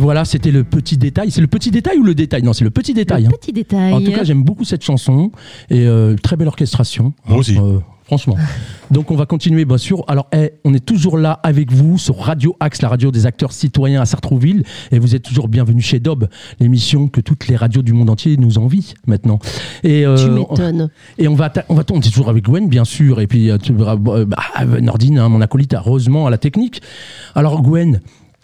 [0.03, 1.31] voilà, c'était le petit détail.
[1.31, 2.43] C'est le petit détail ou le détail?
[2.43, 3.23] Non, c'est le petit détail.
[3.23, 3.33] Le hein.
[3.41, 3.93] petit détail.
[3.93, 5.31] En tout cas, j'aime beaucoup cette chanson
[5.71, 7.15] et euh, très belle orchestration.
[7.27, 7.57] Moi aussi.
[7.57, 8.37] Euh, franchement.
[8.91, 10.05] Donc, on va continuer, bien sûr.
[10.09, 13.53] Alors, eh, on est toujours là avec vous sur Radio Axe, la radio des acteurs
[13.53, 14.65] citoyens à Sartrouville.
[14.91, 16.29] Et vous êtes toujours bienvenus chez Dob,
[16.61, 19.39] l'émission que toutes les radios du monde entier nous envient maintenant.
[19.83, 20.91] Et, euh, tu m'étonnes.
[21.17, 23.73] et on va, on va, est toujours avec Gwen, bien sûr, et puis euh, tu
[23.79, 24.43] euh, bah,
[24.81, 26.83] Nordine, hein, mon acolyte, heureusement à la technique.
[27.35, 28.01] Alors Gwen,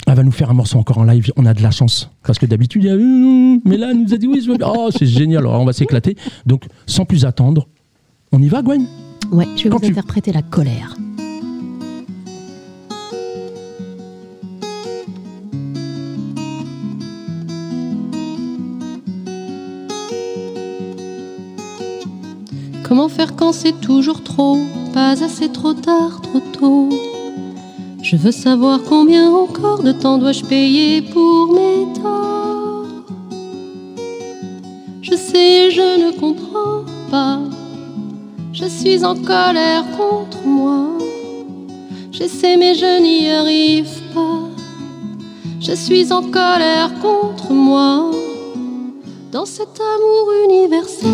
[0.09, 1.31] elle va nous faire un morceau encore en live.
[1.37, 4.03] On a de la chance parce que d'habitude, il y a, Hum, mais là, elle
[4.03, 4.69] nous a dit oui, je veux bien.
[4.75, 5.41] Oh, c'est génial.
[5.47, 6.17] Alors on va s'éclater.
[6.47, 7.69] Donc, sans plus attendre,
[8.33, 8.87] on y va, Gwen?
[9.33, 10.97] Ouais, je vais Quand vous tu- interpréter la colère.
[22.85, 24.59] Comment faire quand c'est toujours trop,
[24.95, 26.89] pas assez trop tard, trop tôt?
[28.11, 32.87] Je veux savoir combien encore de temps dois-je payer pour mes torts
[35.03, 37.39] Je sais, je ne comprends pas.
[38.55, 40.87] Je suis en colère contre moi.
[42.11, 44.41] J'essaie mais je n'y arrive pas.
[45.61, 48.11] Je suis en colère contre moi.
[49.31, 51.11] Dans cet amour universel,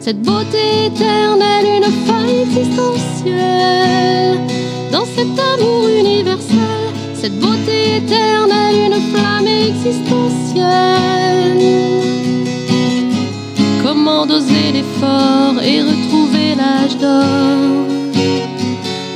[0.00, 4.53] cette beauté éternelle, une faille existentielle.
[4.94, 10.62] Dans cet amour universel, cette beauté éternelle, une flamme existentielle.
[13.82, 17.88] Comment doser l'effort et retrouver l'âge d'or?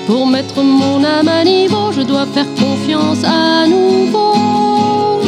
[0.09, 5.21] Pour mettre mon âme à niveau, je dois faire confiance à nouveau.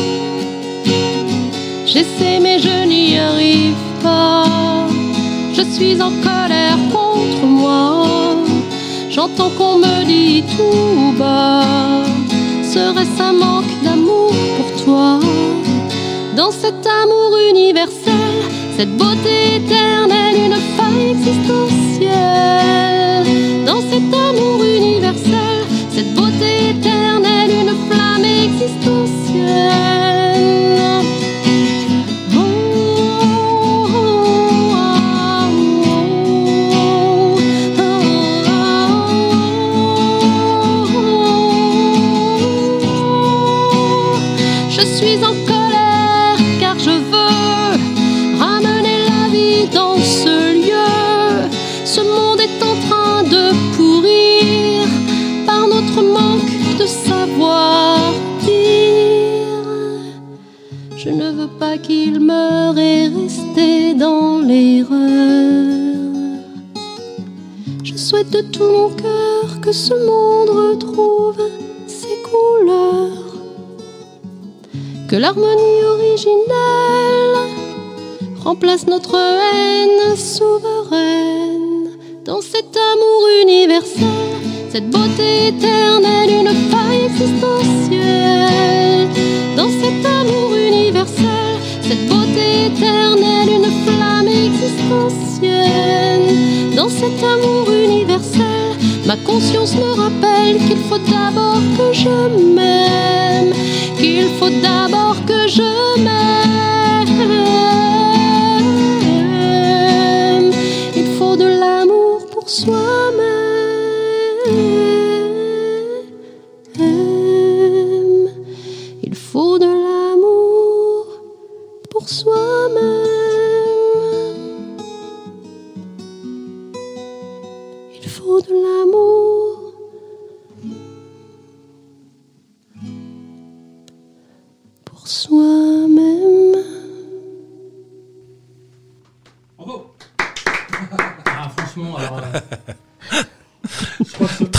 [1.86, 4.88] J'essaie mais je n'y arrive pas.
[5.54, 6.89] Je suis en colère.
[9.20, 12.04] J'entends qu'on me dit tout bas.
[12.62, 15.20] Serait-ce un manque d'amour pour toi?
[16.34, 18.38] Dans cet amour universel,
[18.78, 22.08] cette beauté éternelle, une faille existentielle.
[23.66, 26.89] Dans cet amour universel, cette beauté éternelle,
[61.82, 64.96] qu'il meure et rester dans l'erreur.
[67.84, 71.40] Je souhaite de tout mon cœur que ce monde retrouve
[71.86, 73.30] ses couleurs
[75.10, 77.36] que l'harmonie originelle
[78.44, 84.06] remplace notre haine souveraine dans cet amour universel,
[84.70, 89.08] cette beauté éternelle, une faille existentielle.
[89.56, 90.59] Dans cet amour universel,
[91.90, 96.28] cette beauté éternelle, une flamme existentielle.
[96.76, 98.76] Dans cet amour universel,
[99.06, 102.16] ma conscience me rappelle qu'il faut d'abord que je
[102.54, 103.52] m'aime,
[103.98, 106.19] qu'il faut d'abord que je m'aime.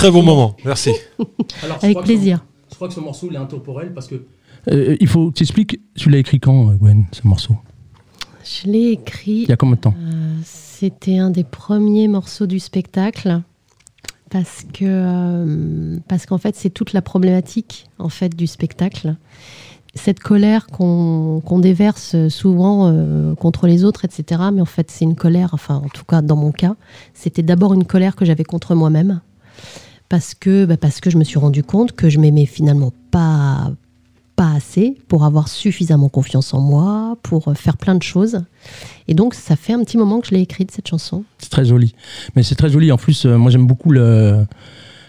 [0.01, 0.89] Très bon moment, merci.
[1.63, 2.39] alors, Avec plaisir.
[2.39, 4.25] ce- je crois que ce morceau, il est intemporel parce que.
[4.71, 7.55] Euh, il faut que tu expliques, tu l'as écrit quand, euh, Gwen, ce morceau?
[8.43, 9.43] Je l'ai écrit.
[9.43, 9.93] Il y a combien de temps?
[9.95, 13.41] Euh, C'était un des premiers morceaux du spectacle
[14.31, 19.15] parce que euh, parce qu'en fait c'est toute la problématique en fait du spectacle.
[19.93, 24.41] Cette colère qu'on qu'on déverse souvent euh, contre les autres, etc.
[24.51, 26.75] Mais en fait, c'est une colère, enfin, en tout cas, dans mon cas,
[27.13, 29.21] c'était d'abord une colère que j'avais contre moi-même.
[30.11, 33.71] Parce que, bah, parce que je me suis rendu compte que je m'aimais finalement pas,
[34.35, 38.41] pas assez pour avoir suffisamment confiance en moi, pour euh, faire plein de choses.
[39.07, 41.23] Et donc, ça fait un petit moment que je l'ai écrite, cette chanson.
[41.37, 41.95] C'est très joli.
[42.35, 42.91] Mais c'est très joli.
[42.91, 44.45] En plus, euh, moi, j'aime beaucoup le,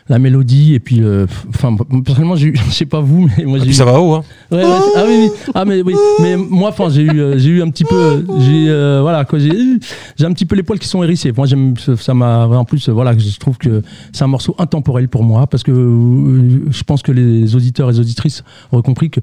[0.09, 0.74] la mélodie.
[0.74, 3.70] Et puis, euh, enfin, personnellement, j'ai eu- je sais pas vous, mais moi, Et j'ai
[3.70, 3.72] eu.
[3.72, 4.24] ça va haut, hein.
[4.50, 5.30] Ouais, ouais, c'est- ah oui, oui.
[5.55, 5.94] Ah mais oui.
[6.20, 9.24] Mais moi, enfin, j'ai eu, euh, j'ai eu un petit peu, euh, j'ai, euh, voilà,
[9.24, 9.50] quoi, j'ai,
[10.16, 11.32] j'ai un petit peu les poils qui sont hérissés.
[11.36, 13.82] Moi, j'aime, ça m'a, en plus, voilà, je trouve que
[14.12, 18.00] c'est un morceau intemporel pour moi parce que je pense que les auditeurs et les
[18.00, 19.20] auditrices auraient compris que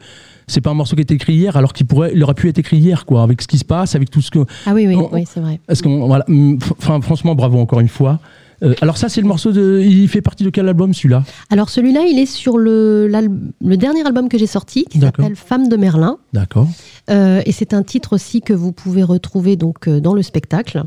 [0.47, 2.49] c'est pas un morceau qui a été écrit hier, alors qu'il pourrait, il aurait pu
[2.49, 4.87] être écrit hier, quoi, avec ce qui se passe, avec tout ce que, Ah oui,
[4.87, 5.59] oui, On- oui, c'est vrai.
[5.69, 8.19] est-ce qu'on, voilà, hum, f- enfin, franchement, bravo encore une fois.
[8.63, 11.23] Euh, alors ça, c'est le morceau de, il fait partie de quel album celui-là?
[11.49, 15.69] Alors, celui-là, il est sur le, le dernier album que j'ai sorti, qui s'appelle Femme
[15.69, 16.17] de Merlin.
[16.33, 16.67] D'accord.
[17.09, 20.83] Euh, et c'est un titre aussi que vous pouvez retrouver donc euh, dans le spectacle.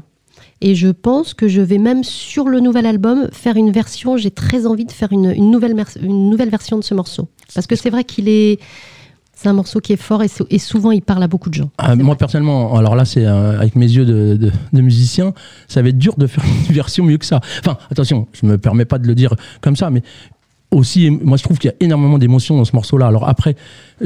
[0.60, 4.16] Et je pense que je vais même sur le nouvel album faire une version.
[4.16, 7.28] J'ai très envie de faire une, une nouvelle, mer- une nouvelle version de ce morceau.
[7.54, 8.60] Parce que c'est vrai qu'il est.
[9.42, 11.54] C'est un morceau qui est fort et, sou- et souvent il parle à beaucoup de
[11.54, 11.68] gens.
[11.78, 15.34] Ah, moi personnellement, alors là c'est euh, avec mes yeux de, de, de musicien,
[15.66, 17.40] ça va être dur de faire une version mieux que ça.
[17.58, 20.02] Enfin, attention, je me permets pas de le dire comme ça, mais
[20.70, 23.08] aussi, moi je trouve qu'il y a énormément d'émotions dans ce morceau-là.
[23.08, 23.56] Alors après,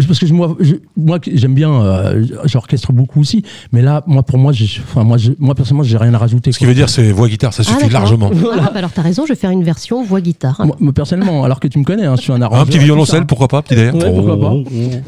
[0.06, 3.42] parce que je- moi, je- moi j'aime bien, euh, j'orchestre beaucoup aussi,
[3.72, 6.52] mais là, moi pour moi, j'ai- enfin moi, je- moi personnellement, j'ai rien à rajouter.
[6.52, 8.30] Ce qui veut dire, c'est voix guitare, ça Ah, suffit largement.
[8.32, 10.60] Ah, bah alors t'as raison, je vais faire une version voix-guitare.
[10.64, 12.62] Moi, moi, personnellement, alors que tu me connais, hein, je suis un arrangeur.
[12.62, 13.94] Un petit violoncelle, pourquoi pas, petit d'ailleurs.
[13.94, 14.54] Ouais, pourquoi pas.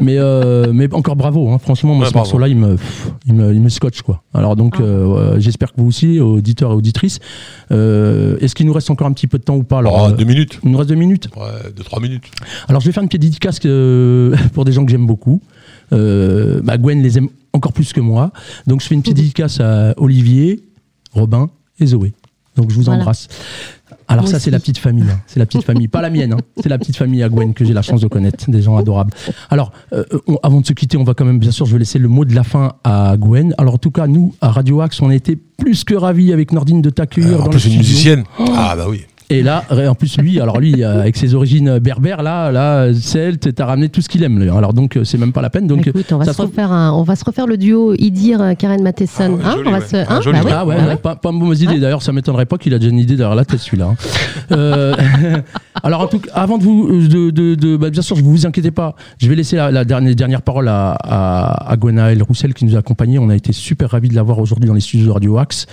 [0.01, 1.59] Mais, euh, mais encore bravo, hein.
[1.59, 2.27] franchement, moi, Ouais, ce bravo.
[2.27, 4.03] morceau-là, il me, pff, il, me, il me scotche.
[4.03, 4.23] Quoi.
[4.35, 4.83] Alors, donc, Ah.
[4.83, 7.19] euh, euh, j'espère que vous aussi, auditeurs et auditrices,
[7.71, 10.13] euh, est-ce qu'il nous reste encore un petit peu de temps ou pas alors, Oh,
[10.13, 10.61] euh, deux minutes.
[10.65, 11.29] Il nous reste deux minutes.
[11.37, 12.25] Ouais, deux, trois minutes.
[12.69, 15.41] Alors, je vais faire une petite dédicace euh, pour des gens que j'aime beaucoup.
[15.93, 18.33] Euh, bah, Gwen les aime encore plus que moi.
[18.67, 20.61] Donc, je fais une petite dédicace à Olivier,
[21.13, 21.49] Robin
[21.81, 22.13] et Zoé.
[22.57, 23.01] Donc, je vous Voilà.
[23.01, 23.29] embrasse.
[24.09, 25.05] Alors Moi ça, c'est la petite famille.
[25.11, 25.21] hein.
[25.27, 26.33] C'est la petite famille, pas la mienne.
[26.33, 26.39] hein.
[26.63, 28.51] C'est la petite famille à Gwen que j'ai la chance de connaître.
[28.51, 29.13] Des gens adorables.
[29.51, 31.79] Alors, euh, on- avant de se quitter, on va quand même, bien sûr, je vais
[31.79, 33.55] laisser le mot de la fin à Gwen.
[33.59, 36.53] Alors, en tout cas, nous, à Radio Axe, on a été plus que ravis avec
[36.53, 38.25] Nordine de t'accueillir Euh, en dans plus, le une musicienne.
[38.39, 39.03] Ah, bah oui.
[39.31, 43.55] Et là, en plus, lui, alors lui, euh, avec ses origines berbères, là, là, celte,
[43.55, 44.39] t'as ramené tout ce qu'il aime.
[44.39, 44.49] lui.
[44.49, 45.67] Alors donc, euh, c'est même pas la peine.
[45.67, 48.41] Donc, Écoute, on va, ça se refaire un, on va se refaire le duo Idir
[48.41, 49.39] euh, Karen Matheson.
[49.45, 49.85] Ah ouais, hein, joli, on va ouais.
[49.87, 51.79] se, Ah, hein, bah oui, Ah ouais, bah ouais, pas, pas une mauvaise idée.
[51.79, 53.89] D'ailleurs, ça m'étonnerait pas qu'il a déjà une idée derrière la tête, celui-là.
[53.91, 53.97] hein.
[54.53, 54.95] Euh,
[55.83, 58.23] alors, en tout cas, avant de vous, euh, de, de, de- bah, bien sûr, je
[58.25, 58.95] vous inquiétez pas.
[59.19, 62.77] Je vais laisser la, la dernière, dernière parole à, à, à Gwenaël Roussel qui nous
[62.77, 63.19] a accompagnés.
[63.19, 65.67] On a été super ravis de l'avoir aujourd'hui dans les studios de Radio Axe.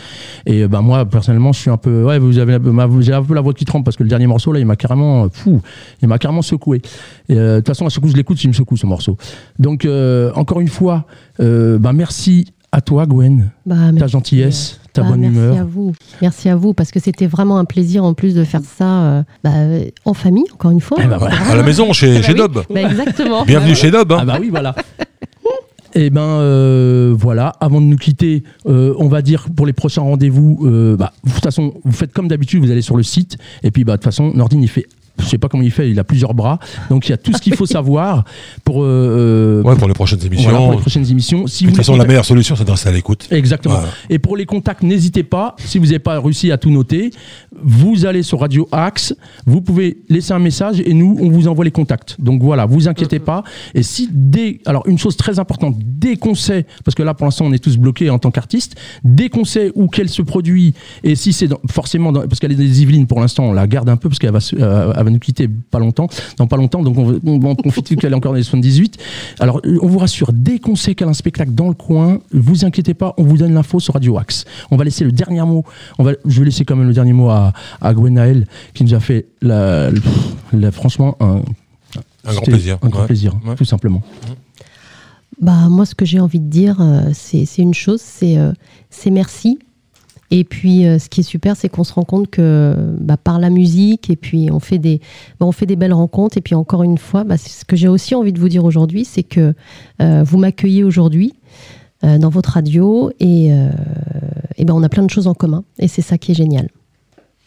[0.46, 3.24] Et euh, bah, moi, personnellement, je suis un peu, ouais, vous avez, ma- j'ai un
[3.24, 5.28] peu la voix qui tremble parce que le dernier morceau là, il m'a carrément, euh,
[5.32, 5.62] fou,
[6.02, 6.82] il m'a carrément secoué.
[7.30, 9.18] Et, euh, De toute façon, à chaque coup je l'écoute, il me secoue ce morceau.
[9.60, 11.06] Donc, euh, encore une fois,
[11.40, 14.12] euh, bah, merci à toi, Gwen, Bah, ta merci.
[14.12, 15.58] gentillesse, ta Bah, bonne merci humeur.
[15.60, 15.94] à vous.
[16.22, 19.24] Merci à vous parce que c'était vraiment un plaisir en plus de faire ça euh,
[19.46, 20.98] bah, euh, en famille, encore une fois.
[21.02, 21.36] Eh ben voilà.
[21.50, 22.38] À la maison, chez, Bah chez oui.
[22.40, 22.64] Dob.
[22.70, 23.46] Bah, exactement.
[23.46, 24.12] Bienvenue chez Dob.
[24.12, 24.18] hein.
[24.22, 24.76] Ah bah oui, voilà.
[25.98, 30.02] Et ben euh, voilà, avant de nous quitter, euh, on va dire pour les prochains
[30.02, 33.38] rendez-vous, euh, bah, de toute façon, vous faites comme d'habitude, vous allez sur le site,
[33.64, 34.88] et puis bah, de toute façon, Nordine, il fait,
[35.20, 36.60] je sais pas comment il fait, il a plusieurs bras,
[36.90, 38.24] donc il y a tout ce qu'il faut savoir
[38.64, 40.50] pour, euh, Ouais, pour les prochaines émissions.
[40.50, 41.48] voilà, pour les prochaines émissions.
[41.48, 43.28] Si de toute façon, la meilleure solution, c'est de rester à l'écoute.
[43.32, 43.76] Exactement.
[43.76, 43.90] Voilà.
[44.10, 45.56] Et pour les contacts, n'hésitez pas.
[45.60, 47.12] Si vous n'avez pas réussi à tout noter,
[47.62, 51.66] vous allez sur Radio Axe, vous pouvez laisser un message et nous, on vous envoie
[51.66, 52.16] les contacts.
[52.20, 53.44] Donc voilà, vous inquiétez pas.
[53.74, 57.26] Et si dès, alors une chose très importante, dès qu'on sait, parce que là pour
[57.26, 60.74] l'instant on est tous bloqués en tant qu'artistes, dès qu'on sait où qu'elle se produit
[61.04, 63.90] et si c'est forcément dans- parce qu'elle est des Yvelines pour l'instant, on la garde
[63.90, 66.58] un peu parce qu'elle va, se- euh, elle va nous quitter pas longtemps, dans pas
[66.58, 68.98] longtemps, donc on, va- on va en profiter qu'elle est encore dans les 78.
[69.40, 72.66] Alors on vous rassure, dès qu'on sait qu'elle a un spectacle dans le coin, vous
[72.66, 74.46] inquiétez pas, on vous donne l'info sur Radio Axe.
[74.72, 75.64] On va laisser le dernier mot,
[75.98, 78.94] on va, je vais laisser quand même le dernier mot à, à Gwenaël qui nous
[78.94, 79.90] a fait la,
[80.52, 81.42] la- franchement un,
[82.26, 82.78] Un grand plaisir.
[82.82, 83.06] Un grand Ouais.
[83.08, 83.56] plaisir, Ouais.
[83.56, 84.02] tout simplement.
[85.42, 88.54] Bah, moi, ce que j'ai envie de dire, euh, c'est une chose, c'est euh,
[88.90, 89.60] c'est merci.
[90.32, 93.40] Et puis, euh, ce qui est super, c'est qu'on se rend compte que bah, par
[93.40, 95.00] la musique, et puis on fait des,
[95.40, 96.38] bah, on fait des belles rencontres.
[96.38, 99.06] Et puis encore une fois, bah, ce que j'ai aussi envie de vous dire aujourd'hui,
[99.06, 99.54] c'est que
[100.02, 101.34] euh, vous m'accueillez aujourd'hui
[102.04, 103.48] euh, dans votre radio, et,
[104.58, 105.64] et ben on a plein de choses en commun.
[105.80, 106.70] Et c'est ça qui est génial.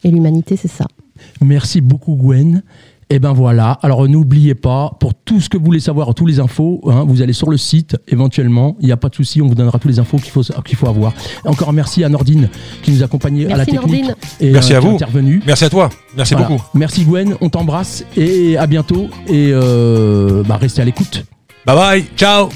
[0.04, 0.86] Et l'humanité, c'est ça.
[1.40, 2.62] Merci beaucoup Gwen.
[3.10, 3.72] Et ben voilà.
[3.82, 7.22] Alors n'oubliez pas, pour tout ce que vous voulez savoir, tous les infos, hein, vous
[7.22, 8.76] allez sur le site éventuellement.
[8.80, 10.76] Il n'y a pas de souci, on vous donnera toutes les infos qu'il faut qu'il
[10.76, 11.12] faut avoir.
[11.46, 12.50] Encore merci à Nordine
[12.82, 14.14] qui nous accompagnait à la Merci technique Nordine.
[14.40, 14.94] et Merci euh, à qui est vous.
[14.96, 15.42] intervenu.
[15.46, 15.88] Merci à toi.
[16.16, 16.48] Merci Voilà.
[16.48, 16.62] beaucoup.
[16.74, 21.24] Merci Gwen, on t'embrasse et à bientôt et euh, bah, restez à l'écoute.
[21.64, 22.04] Bye bye.
[22.16, 22.48] Ciao.